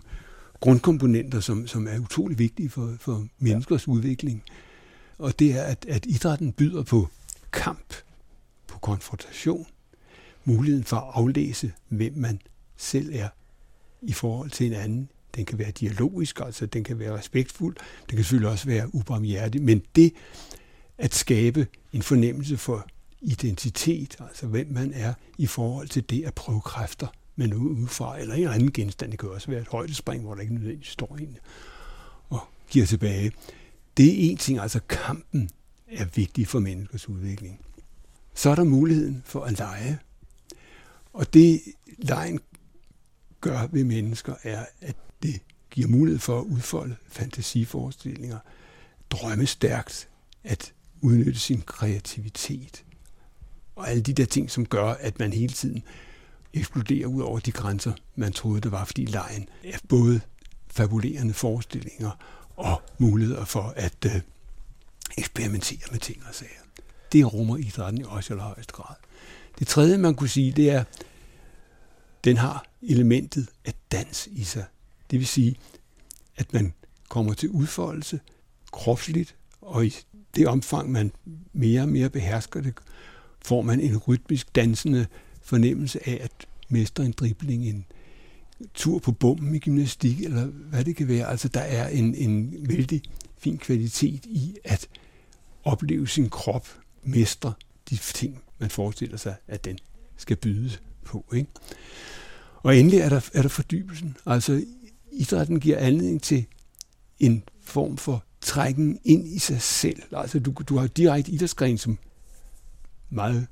[0.59, 3.91] grundkomponenter, som, som er utrolig vigtige for, for menneskers ja.
[3.91, 4.43] udvikling.
[5.17, 7.07] Og det er, at, at idrætten byder på
[7.51, 7.93] kamp,
[8.81, 9.67] konfrontation,
[10.45, 12.41] muligheden for at aflæse, hvem man
[12.77, 13.29] selv er
[14.01, 15.09] i forhold til en anden.
[15.35, 17.75] Den kan være dialogisk, altså den kan være respektfuld,
[18.09, 20.13] den kan selvfølgelig også være ubarmhjertig, men det
[20.97, 22.87] at skabe en fornemmelse for
[23.21, 28.19] identitet, altså hvem man er i forhold til det at prøve kræfter med noget udefra,
[28.19, 29.11] eller en anden genstand.
[29.11, 31.37] Det kan også være et højdespring, hvor der ikke nødvendigvis står en
[32.29, 32.39] og
[32.69, 33.31] giver tilbage.
[33.97, 35.49] Det er en ting, altså kampen
[35.87, 37.59] er vigtig for menneskers udvikling.
[38.39, 39.99] Så er der muligheden for at lege.
[41.13, 41.61] Og det
[41.97, 42.39] lejen
[43.41, 48.37] gør ved mennesker, er, at det giver mulighed for at udfolde fantasiforestillinger,
[49.09, 50.09] drømme stærkt,
[50.43, 52.85] at udnytte sin kreativitet,
[53.75, 55.83] og alle de der ting, som gør, at man hele tiden
[56.53, 60.21] eksploderer ud over de grænser, man troede, det var, fordi lejen er både
[60.67, 62.11] fabulerende forestillinger
[62.55, 64.21] og muligheder for at øh,
[65.17, 66.58] eksperimentere med ting og sager.
[67.11, 68.95] Det rummer idrætten i også i højeste grad.
[69.59, 70.83] Det tredje, man kunne sige, det er,
[72.23, 74.65] den har elementet af dans i sig.
[75.11, 75.55] Det vil sige,
[76.35, 76.73] at man
[77.09, 78.19] kommer til udfoldelse
[78.71, 79.93] kropsligt, og i
[80.35, 81.11] det omfang, man
[81.53, 82.73] mere og mere behersker det,
[83.41, 85.05] får man en rytmisk dansende
[85.41, 86.31] fornemmelse af at
[86.69, 87.85] mestre en dribling, en
[88.73, 91.27] tur på bomben i gymnastik, eller hvad det kan være.
[91.27, 93.01] Altså, der er en, en vældig
[93.37, 94.87] fin kvalitet i at
[95.63, 96.67] opleve sin krop
[97.03, 97.53] mestre
[97.89, 99.79] de ting, man forestiller sig, at den
[100.17, 101.25] skal bydes på.
[101.33, 101.49] Ikke?
[102.63, 104.17] Og endelig er der, er der fordybelsen.
[104.25, 104.63] Altså,
[105.11, 106.45] idrætten giver anledning til
[107.19, 110.01] en form for trækken ind i sig selv.
[110.11, 111.97] Altså, du, du har direkte idrætsgren, som
[113.09, 113.47] meget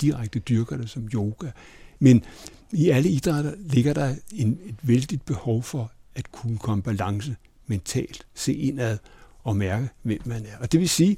[0.00, 1.50] direkte dyrker det som yoga.
[1.98, 2.24] Men
[2.72, 8.26] i alle idrætter ligger der en, et vældigt behov for at kunne komme balance mentalt,
[8.34, 8.98] se indad
[9.44, 10.58] og mærke, hvem man er.
[10.58, 11.16] Og det vil sige,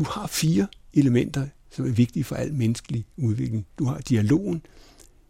[0.00, 3.66] du har fire elementer, som er vigtige for al menneskelig udvikling.
[3.78, 4.62] Du har dialogen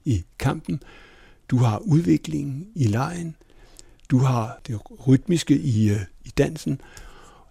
[0.05, 0.83] i kampen,
[1.49, 3.37] du har udviklingen i lejen,
[4.11, 6.81] du har det rytmiske i, øh, i dansen,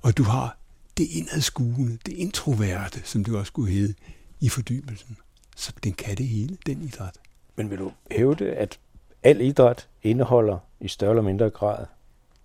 [0.01, 0.57] og du har
[0.97, 3.93] det indadskuende, det introverte, som det også kunne hedde,
[4.39, 5.17] i fordybelsen.
[5.55, 7.15] Så den kan det hele, den idræt.
[7.55, 8.79] Men vil du hævde, at
[9.23, 11.85] al idræt indeholder i større eller mindre grad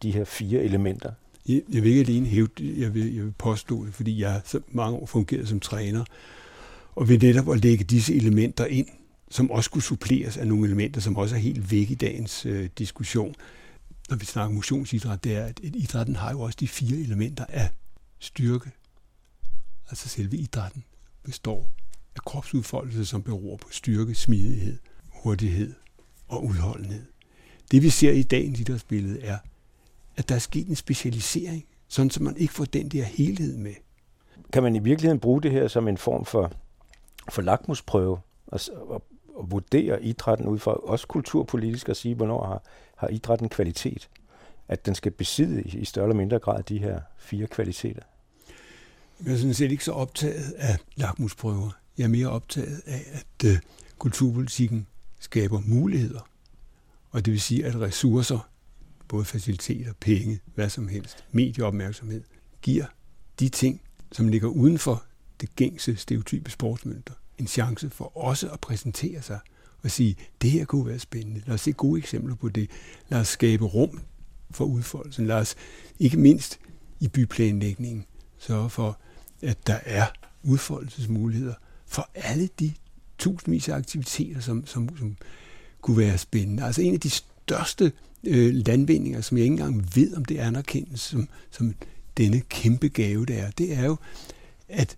[0.03, 1.13] de her fire elementer?
[1.48, 4.33] Jeg, jeg vil ikke alene hæve det, jeg vil, jeg vil påstå det, fordi jeg
[4.33, 6.04] har så mange år fungeret som træner,
[6.94, 8.87] og ved netop at lægge disse elementer ind,
[9.30, 12.68] som også kunne suppleres af nogle elementer, som også er helt væk i dagens øh,
[12.78, 13.35] diskussion,
[14.11, 17.68] når vi snakker motionsidræt, det er, at idrætten har jo også de fire elementer af
[18.18, 18.70] styrke.
[19.90, 20.85] Altså selve idrætten
[21.24, 21.72] består
[22.16, 24.78] af kropsudfoldelse, som beror på styrke, smidighed,
[25.09, 25.74] hurtighed
[26.28, 27.04] og udholdenhed.
[27.70, 29.38] Det vi ser i dagens idrætsbillede er,
[30.16, 33.74] at der er sket en specialisering, sådan så man ikke får den der helhed med.
[34.53, 36.53] Kan man i virkeligheden bruge det her som en form for,
[37.31, 39.03] for lakmusprøve og, og,
[39.35, 42.62] og vurdere idrætten ud fra også kulturpolitisk og sige, hvornår har,
[42.96, 44.09] har idrætten kvalitet?
[44.68, 48.03] At den skal besidde i større eller mindre grad de her fire kvaliteter?
[49.24, 51.70] Jeg er sådan set ikke så optaget af lakmusprøver.
[51.98, 53.57] Jeg er mere optaget af, at uh,
[53.98, 54.87] kulturpolitikken
[55.20, 56.29] skaber muligheder.
[57.11, 58.48] Og det vil sige, at ressourcer,
[59.09, 62.23] både faciliteter, penge, hvad som helst, medieopmærksomhed,
[62.62, 62.87] giver
[63.40, 63.81] de ting,
[64.12, 65.05] som ligger uden for
[65.40, 69.38] det gængse stereotype sportsmønter, en chance for også at præsentere sig
[69.83, 71.43] og sige, det her kunne være spændende.
[71.47, 72.71] Lad os se gode eksempler på det.
[73.09, 74.01] Lad os skabe rum
[74.51, 75.27] for udfoldelsen.
[75.27, 75.55] Lad os
[75.99, 76.59] ikke mindst
[77.01, 78.05] i byplanlægningen
[78.38, 78.99] sørge for,
[79.43, 80.07] at der er
[80.43, 81.55] udfoldelsesmuligheder
[81.87, 82.73] for alle de
[83.19, 85.17] tusindvis af aktiviteter, som, som, som
[85.81, 86.64] kunne være spændende.
[86.64, 87.93] Altså en af de største
[88.27, 91.75] øh, landvindinger, som jeg ikke engang ved, om det anerkendes som, som
[92.17, 93.97] denne kæmpe gave, det er, det er jo,
[94.69, 94.97] at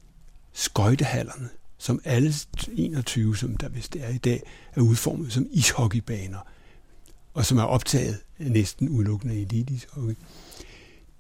[0.53, 2.33] skøjtehallerne, som alle
[2.73, 4.43] 21, som der vist er i dag,
[4.75, 6.39] er udformet som ishockeybaner,
[7.35, 10.15] og som er optaget næsten udelukkende i elite-ishockey.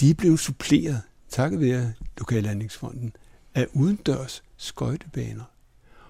[0.01, 3.13] De er blevet suppleret, takket være Lokallandingsfonden,
[3.55, 5.45] af udendørs skøjtebaner.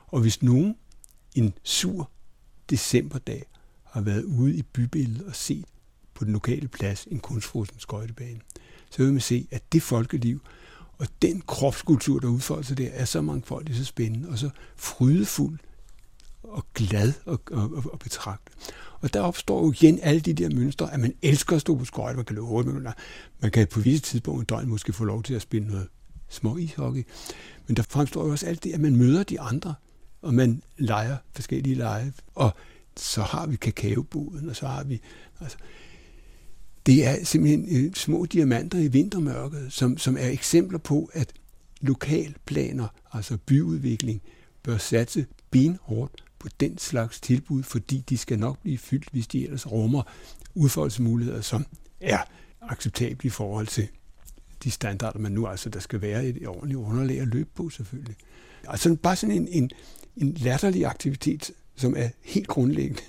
[0.07, 0.77] Og hvis nogen
[1.35, 2.11] en sur
[2.71, 3.47] decemberdag
[3.85, 5.65] har været ude i bybilledet og set
[6.17, 8.41] på den lokale plads en kunstfrosen skøjtebane,
[8.91, 10.41] så vil man se, at det folkeliv
[10.99, 15.59] og den kropskultur, der udfolder sig der, er så mangfoldig, så spændende og så frydefuld
[16.43, 18.53] og glad og, og, og, betragte.
[19.01, 21.85] Og der opstår jo igen alle de der mønstre, at man elsker at stå på
[21.85, 22.85] skøjt, man kan løbe hurtigt,
[23.41, 25.89] man kan på visse tidspunkter i døgn måske få lov til at spille noget
[26.29, 27.07] små ishockey.
[27.67, 29.75] Men der fremstår jo også alt det, at man møder de andre,
[30.23, 32.13] og man leger forskellige lege.
[32.35, 32.55] Og
[32.97, 35.01] så har vi kakaoboden, og så har vi...
[35.41, 35.59] Altså,
[36.87, 41.33] det er simpelthen øh, små diamanter i vintermørket, som, som er eksempler på, at
[41.81, 44.23] lokalplaner, altså byudvikling,
[44.63, 49.45] bør satse benhårdt på den slags tilbud, fordi de skal nok blive fyldt, hvis de
[49.45, 50.03] ellers rummer
[50.55, 51.67] udfoldelsesmuligheder, som
[52.01, 52.19] er
[52.61, 53.89] acceptable i forhold til
[54.65, 58.17] de standarder, man nu altså, der skal være et ordentligt underlag at løbe på selvfølgelig.
[58.69, 59.71] Altså bare sådan en, en,
[60.17, 63.03] en latterlig aktivitet, som er helt grundlæggende,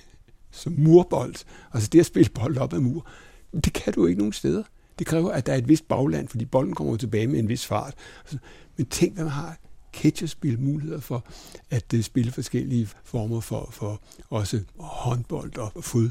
[0.52, 1.36] som murbold.
[1.74, 3.08] Altså det at spille bold op ad mur,
[3.66, 4.64] det kan du ikke nogen steder.
[5.00, 7.66] Det kræver, at der er et vist bagland, fordi bolden kommer tilbage med en vis
[7.66, 7.94] fart.
[8.22, 8.38] Altså,
[8.78, 9.58] men tænk, hvad man har
[9.94, 11.26] catcherspil muligheder for
[11.70, 16.10] at uh, spille forskellige former for, for også håndbold og fod.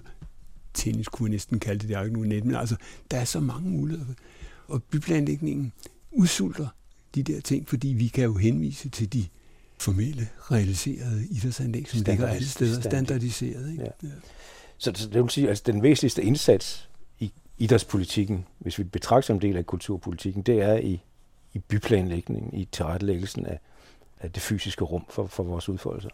[0.74, 2.76] Tennis kunne man næsten kalde det, det er ikke nogen net, men altså,
[3.10, 4.14] der er så mange muligheder.
[4.68, 5.72] Og byplanlægningen
[6.10, 6.68] udsulter
[7.14, 9.26] de der ting, fordi vi kan jo henvise til de
[9.78, 13.70] formelle, realiserede idrætsanlæg, som ligger alle steder standardiseret.
[13.70, 13.82] Ikke?
[13.82, 14.08] Ja.
[14.08, 14.14] Ja.
[14.78, 16.88] Så, det vil sige, at altså, den væsentligste indsats
[17.58, 21.00] idrætspolitikken, hvis vi betragter som del af kulturpolitikken, det er i,
[21.54, 23.60] i byplanlægningen, i tilrettelæggelsen af,
[24.20, 26.10] af det fysiske rum for, for vores udfoldelser.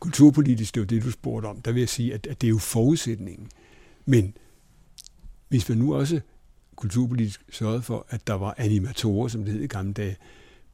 [0.00, 1.60] Kulturpolitisk, det er jo det, du spurgte om.
[1.60, 3.48] Der vil jeg sige, at, at det er jo forudsætningen.
[4.06, 4.36] Men
[5.48, 6.20] hvis man nu også
[6.76, 10.16] kulturpolitisk sørgede for, at der var animatorer, som det hed i gamle dage,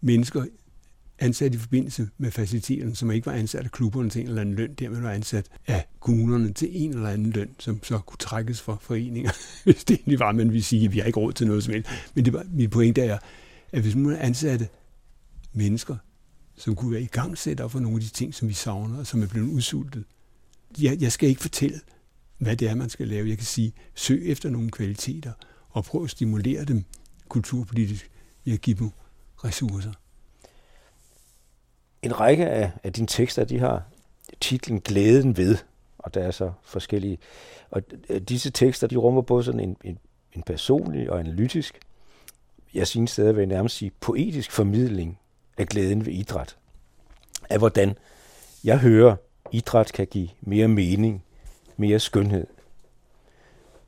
[0.01, 0.45] mennesker
[1.19, 4.55] ansat i forbindelse med faciliteterne, som ikke var ansat af klubberne til en eller anden
[4.55, 8.19] løn, der men var ansat af kommunerne til en eller anden løn, som så kunne
[8.19, 9.31] trækkes fra foreninger,
[9.65, 11.75] hvis det egentlig var, man ville sige, at vi har ikke råd til noget som
[11.75, 11.91] helst.
[12.15, 13.19] Men det var, mit pointe er,
[13.73, 14.69] at hvis man ansatte
[15.53, 15.97] mennesker,
[16.57, 19.23] som kunne være i gang for nogle af de ting, som vi savner, og som
[19.23, 20.05] er blevet udsultet.
[20.81, 21.81] Jeg, jeg skal ikke fortælle,
[22.39, 23.29] hvad det er, man skal lave.
[23.29, 25.33] Jeg kan sige, søg efter nogle kvaliteter,
[25.71, 26.85] og prøv at stimulere dem
[27.29, 28.11] kulturpolitisk
[28.45, 28.91] ved at give dem
[29.45, 29.93] ressourcer.
[32.07, 33.83] En række af, af dine tekster, de har
[34.41, 35.57] titlen Glæden ved,
[35.99, 37.19] og der er så forskellige.
[37.71, 39.99] Og øh, disse tekster, de rummer både sådan en, en,
[40.33, 41.79] en personlig og analytisk,
[42.75, 45.19] jeg synes stadig vil nærmest sige poetisk formidling
[45.59, 46.57] af glæden ved idræt.
[47.51, 47.99] Af hvordan
[48.65, 49.17] jeg hører,
[49.53, 51.25] idræt kan give mere mening,
[51.77, 52.47] mere skønhed.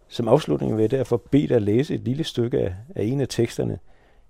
[0.08, 3.20] Som afslutning vil jeg derfor bede dig at læse et lille stykke af, af en
[3.20, 3.78] af teksterne,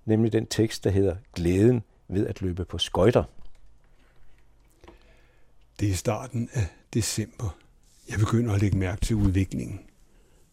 [0.04, 3.24] nemlig den tekst, der hedder Glæden ved at løbe på skøjter.
[5.80, 7.58] Det er starten af december.
[8.08, 9.80] Jeg begynder at lægge mærke til udviklingen.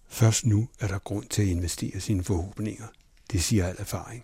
[0.07, 2.85] Først nu er der grund til at investere sine forhåbninger.
[3.31, 4.23] Det siger al erfaring.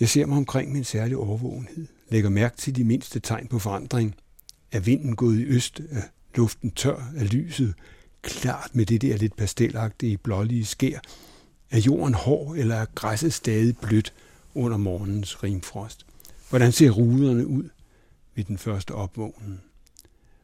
[0.00, 3.58] Jeg ser mig omkring med særlige særlig overvågenhed, lægger mærke til de mindste tegn på
[3.58, 4.14] forandring.
[4.72, 5.80] Er vinden gået i øst?
[5.90, 6.02] Er
[6.34, 7.12] luften tør?
[7.16, 7.74] Er lyset
[8.22, 10.98] klart med det der lidt pastelagtige blålige skær?
[11.70, 14.12] Er jorden hård, eller er græsset stadig blødt
[14.54, 16.06] under morgens rimfrost?
[16.48, 17.68] Hvordan ser ruderne ud
[18.38, 19.60] ved den første opvågning?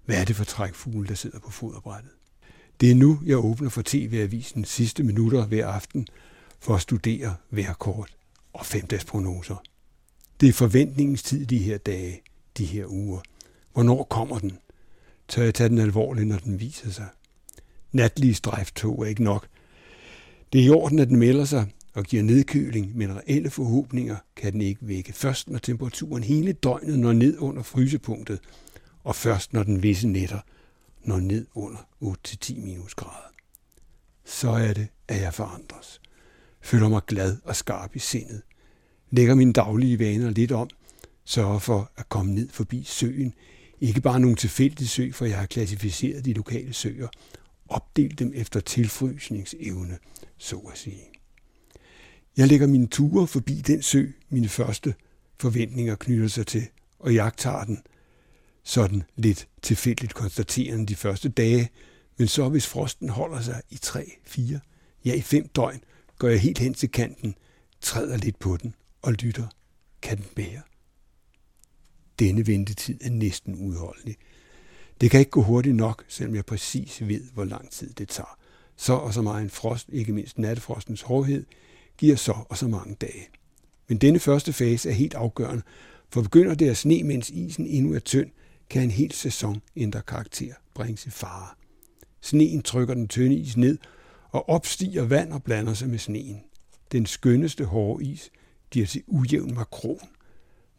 [0.05, 2.13] Hvad er det for trækfugle, der sidder på foderbrættet?
[2.81, 6.07] Det er nu, jeg åbner for TV-avisen sidste minutter hver aften
[6.61, 7.35] for at studere
[7.79, 8.17] kort
[8.53, 9.57] og femdagsprognoser.
[10.41, 12.23] Det er forventningens tid de her dage,
[12.59, 13.21] de her uger.
[13.73, 14.59] Hvornår kommer den?
[15.29, 17.09] Tør jeg tage den alvorligt, når den viser sig?
[17.93, 19.47] Natlige strejftog er ikke nok.
[20.53, 24.53] Det er i orden, at den melder sig og giver nedkøling, men reelle forhåbninger kan
[24.53, 25.13] den ikke vække.
[25.13, 28.41] Først når temperaturen hele døgnet når ned under frysepunktet,
[29.05, 30.41] og først når den visse nætter
[31.05, 33.33] når ned under 8-10 minusgrader.
[34.25, 36.01] Så er det, at jeg forandres.
[36.61, 38.43] Føler mig glad og skarp i sindet
[39.15, 40.69] lægger mine daglige vaner lidt om,
[41.25, 43.35] sørger for at komme ned forbi søen.
[43.81, 47.09] Ikke bare nogle tilfældige sø, for jeg har klassificeret de lokale søer,
[47.69, 49.99] opdelt dem efter tilfrysningsevne,
[50.39, 51.14] så at sige.
[52.37, 54.95] Jeg lægger mine ture forbi den sø, mine første
[55.41, 56.67] forventninger knytter sig til,
[56.99, 57.83] og jeg tager den
[58.65, 61.69] sådan lidt tilfældigt konstaterende de første dage,
[62.19, 64.61] men så hvis frosten holder sig i tre, fire,
[65.05, 65.81] ja i fem døgn,
[66.19, 67.35] går jeg helt hen til kanten,
[67.81, 69.47] træder lidt på den og lytter,
[70.03, 70.63] kan den bære.
[72.19, 74.17] Denne ventetid er næsten udholdelig.
[75.01, 78.39] Det kan ikke gå hurtigt nok, selvom jeg præcis ved, hvor lang tid det tager.
[78.77, 81.45] Så og så meget en frost, ikke mindst nattefrostens hårdhed,
[81.99, 83.29] giver så og så mange dage.
[83.89, 85.63] Men denne første fase er helt afgørende,
[86.11, 88.31] for begynder det at sne, mens isen endnu er tynd,
[88.71, 91.49] kan en hel sæson ændre karakter, bringes i fare.
[92.21, 93.79] Sneen trykker den tynde is ned,
[94.31, 96.43] og opstiger vand og blander sig med sneen.
[96.93, 98.31] Den skønneste hårde is
[98.71, 100.09] bliver til ujævn makron,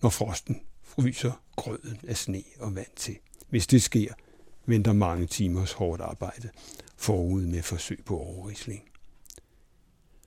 [0.02, 3.18] når frosten fryser grøden af sne og vand til.
[3.50, 4.14] Hvis det sker,
[4.66, 6.50] venter mange timers hårdt arbejde
[6.98, 8.84] forud med forsøg på overrisling.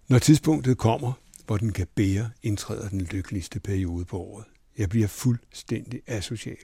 [0.09, 1.13] Når tidspunktet kommer,
[1.47, 4.45] hvor den kan bære, indtræder den lykkeligste periode på året.
[4.79, 6.57] Jeg bliver fuldstændig asocial.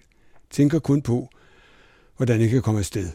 [0.51, 1.29] Tænker kun på,
[2.17, 3.11] hvordan jeg kan komme afsted.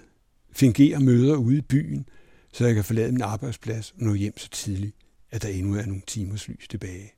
[0.52, 2.10] Fingerer møder ude i byen,
[2.54, 4.96] så jeg kan forlade min arbejdsplads og nå hjem så tidligt,
[5.32, 7.12] at der endnu er nogle timers lys tilbage.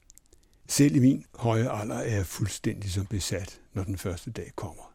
[0.68, 4.93] Selv i min høje alder er jeg fuldstændig som besat, når den første dag kommer.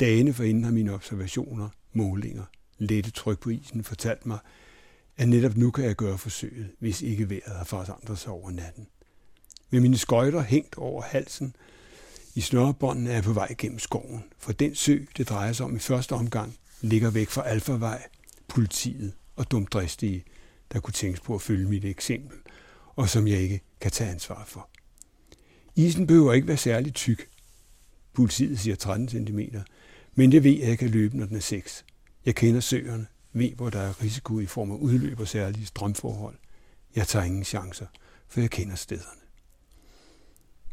[0.00, 2.44] Dagene forinden har mine observationer, målinger,
[2.78, 4.38] lette tryk på isen fortalt mig,
[5.16, 8.86] at netop nu kan jeg gøre forsøget, hvis ikke vejret har forandret sig over natten.
[9.70, 11.56] Med mine skøjter hængt over halsen,
[12.34, 15.76] i snørebåndene er jeg på vej gennem skoven, for den sø, det drejer sig om
[15.76, 18.02] i første omgang, ligger væk fra Alfavej,
[18.48, 20.24] politiet og dumdristige,
[20.72, 22.38] der kunne tænkes på at følge mit eksempel,
[22.96, 24.68] og som jeg ikke kan tage ansvar for.
[25.76, 27.28] Isen behøver ikke være særlig tyk.
[28.12, 29.40] Politiet siger 13 cm,
[30.14, 31.84] men jeg ved, at jeg kan løbe, når den er 6.
[32.26, 36.36] Jeg kender søerne, ved, hvor der er risiko i form af udløb og særlige strømforhold.
[36.96, 37.86] Jeg tager ingen chancer,
[38.28, 39.20] for jeg kender stederne.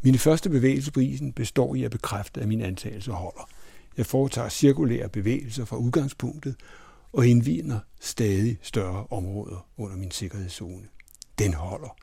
[0.01, 3.49] Mine første bevægelser på isen består i at bekræfte, at min antagelse holder.
[3.97, 6.55] Jeg foretager cirkulære bevægelser fra udgangspunktet
[7.14, 10.88] og indviner stadig større områder under min sikkerhedszone.
[11.39, 11.97] Den holder.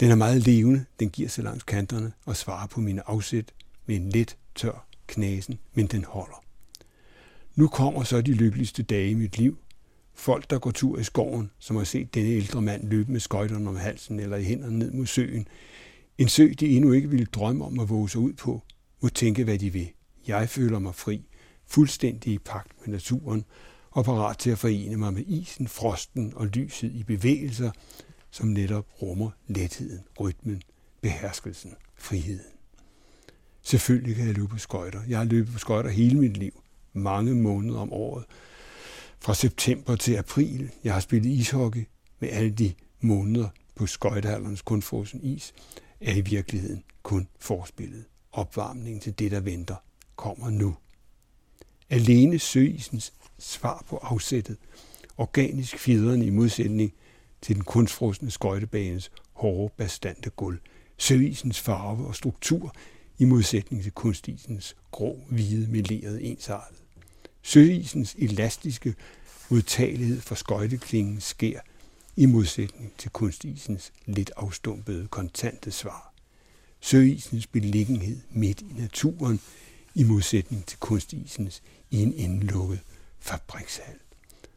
[0.00, 3.52] Den er meget levende, den giver sig langs kanterne og svarer på mine afsæt
[3.86, 6.43] med en lidt tør knasen, men den holder.
[7.54, 9.58] Nu kommer så de lykkeligste dage i mit liv.
[10.14, 13.68] Folk, der går tur i skoven, som har set denne ældre mand løbe med skøjterne
[13.68, 15.48] om halsen eller i hænderne ned mod søen.
[16.18, 18.62] En sø, de endnu ikke ville drømme om at våge sig ud på,
[19.00, 19.88] må tænke, hvad de vil.
[20.26, 21.26] Jeg føler mig fri,
[21.66, 23.44] fuldstændig i pagt med naturen,
[23.90, 27.70] og parat til at forene mig med isen, frosten og lyset i bevægelser,
[28.30, 30.62] som netop rummer letheden, rytmen,
[31.00, 32.46] beherskelsen, friheden.
[33.62, 35.00] Selvfølgelig kan jeg løbe på skøjter.
[35.08, 36.63] Jeg har løbet på skøjter hele mit liv
[36.94, 38.24] mange måneder om året.
[39.20, 40.70] Fra september til april.
[40.84, 41.84] Jeg har spillet ishockey
[42.20, 45.54] med alle de måneder på skøjtehallernes kunstfrosen is,
[46.00, 48.04] er i virkeligheden kun forspillet.
[48.32, 49.76] Opvarmningen til det, der venter,
[50.16, 50.76] kommer nu.
[51.90, 54.56] Alene søisens svar på afsættet,
[55.16, 56.92] organisk fjederne i modsætning
[57.42, 60.58] til den kunstfrosne skøjtebanes hårde, bastante gulv,
[60.98, 62.74] søisens farve og struktur
[63.18, 66.83] i modsætning til kunstisens grå, hvide, melerede ensartet.
[67.46, 68.94] Søisens elastiske
[69.48, 71.60] modtagelighed for skøjteklingen sker
[72.16, 76.14] i modsætning til kunstisens lidt afstumpede, kontante svar.
[76.80, 79.40] Søisens beliggenhed midt i naturen
[79.94, 82.80] i modsætning til kunstisens i en indlukket
[83.20, 83.98] fabrikshal.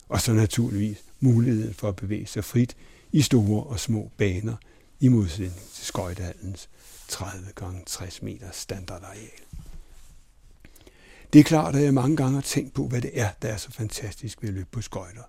[0.09, 2.77] Og så naturligvis muligheden for at bevæge sig frit
[3.11, 4.55] i store og små baner
[4.99, 6.69] i modsætning til skøjtehallens
[7.07, 9.46] 30 x 60 meter standardareal.
[11.33, 13.57] Det er klart, at jeg mange gange har tænkt på, hvad det er, der er
[13.57, 15.23] så fantastisk ved at løbe på skøjter.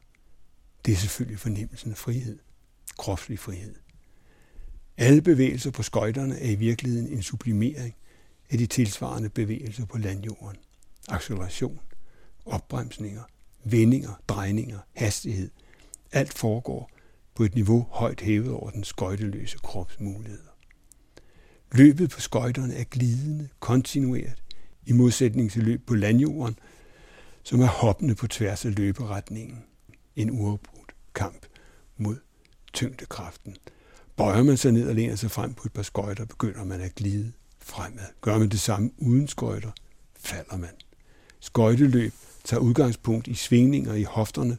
[0.86, 2.38] Det er selvfølgelig fornemmelsen af frihed.
[2.98, 3.74] Kropslig frihed.
[4.96, 7.94] Alle bevægelser på skøjterne er i virkeligheden en sublimering
[8.50, 10.56] af de tilsvarende bevægelser på landjorden.
[11.08, 11.80] Acceleration,
[12.46, 13.22] opbremsninger,
[13.64, 15.50] vendinger, drejninger, hastighed.
[16.12, 16.90] Alt foregår
[17.34, 20.42] på et niveau højt hævet over den skøjteløse krops muligheder.
[21.72, 24.42] Løbet på skøjterne er glidende, kontinuert,
[24.88, 26.58] i modsætning til løb på landjorden,
[27.42, 29.64] som er hoppende på tværs af løberetningen.
[30.16, 31.46] En uafbrudt kamp
[31.96, 32.16] mod
[32.72, 33.56] tyngdekraften.
[34.16, 36.94] Bøjer man sig ned og læner sig frem på et par skøjter, begynder man at
[36.94, 38.06] glide fremad.
[38.20, 39.70] Gør man det samme uden skøjter,
[40.18, 40.70] falder man.
[41.40, 42.12] Skøjteløb
[42.44, 44.58] tager udgangspunkt i svingninger i hofterne,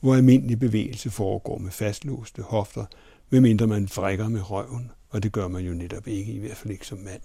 [0.00, 2.84] hvor almindelig bevægelse foregår med fastlåste hofter,
[3.30, 6.72] medmindre man frækker med røven, og det gør man jo netop ikke, i hvert fald
[6.72, 7.20] ikke som mand.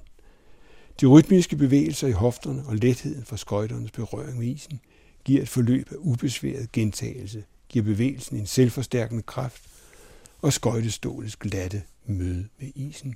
[1.02, 4.80] De rytmiske bevægelser i hofterne og letheden fra skøjternes berøring med isen
[5.26, 9.64] giver et forløb af ubesværet gentagelse, giver bevægelsen en selvforstærkende kraft,
[10.41, 13.16] og skøjtestålets glatte møde med isen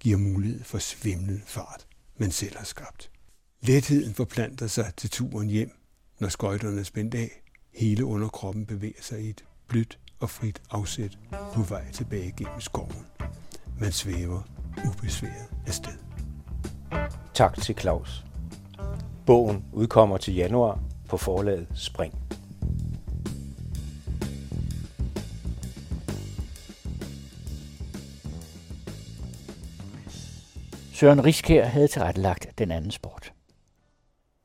[0.00, 3.10] giver mulighed for svimlende fart, man selv har skabt.
[3.62, 5.70] Letheden forplanter sig til turen hjem,
[6.20, 7.42] når skøjterne er spændt af.
[7.74, 11.18] Hele underkroppen bevæger sig i et blødt og frit afsæt
[11.54, 13.06] på vej tilbage gennem skoven.
[13.80, 14.42] Man svæver
[14.86, 16.11] ubesværet afsted.
[17.34, 18.24] Tak til Claus.
[19.26, 22.14] Bogen udkommer til januar på forlaget Spring.
[30.92, 33.31] Søren Riskær havde tilrettelagt den anden sport.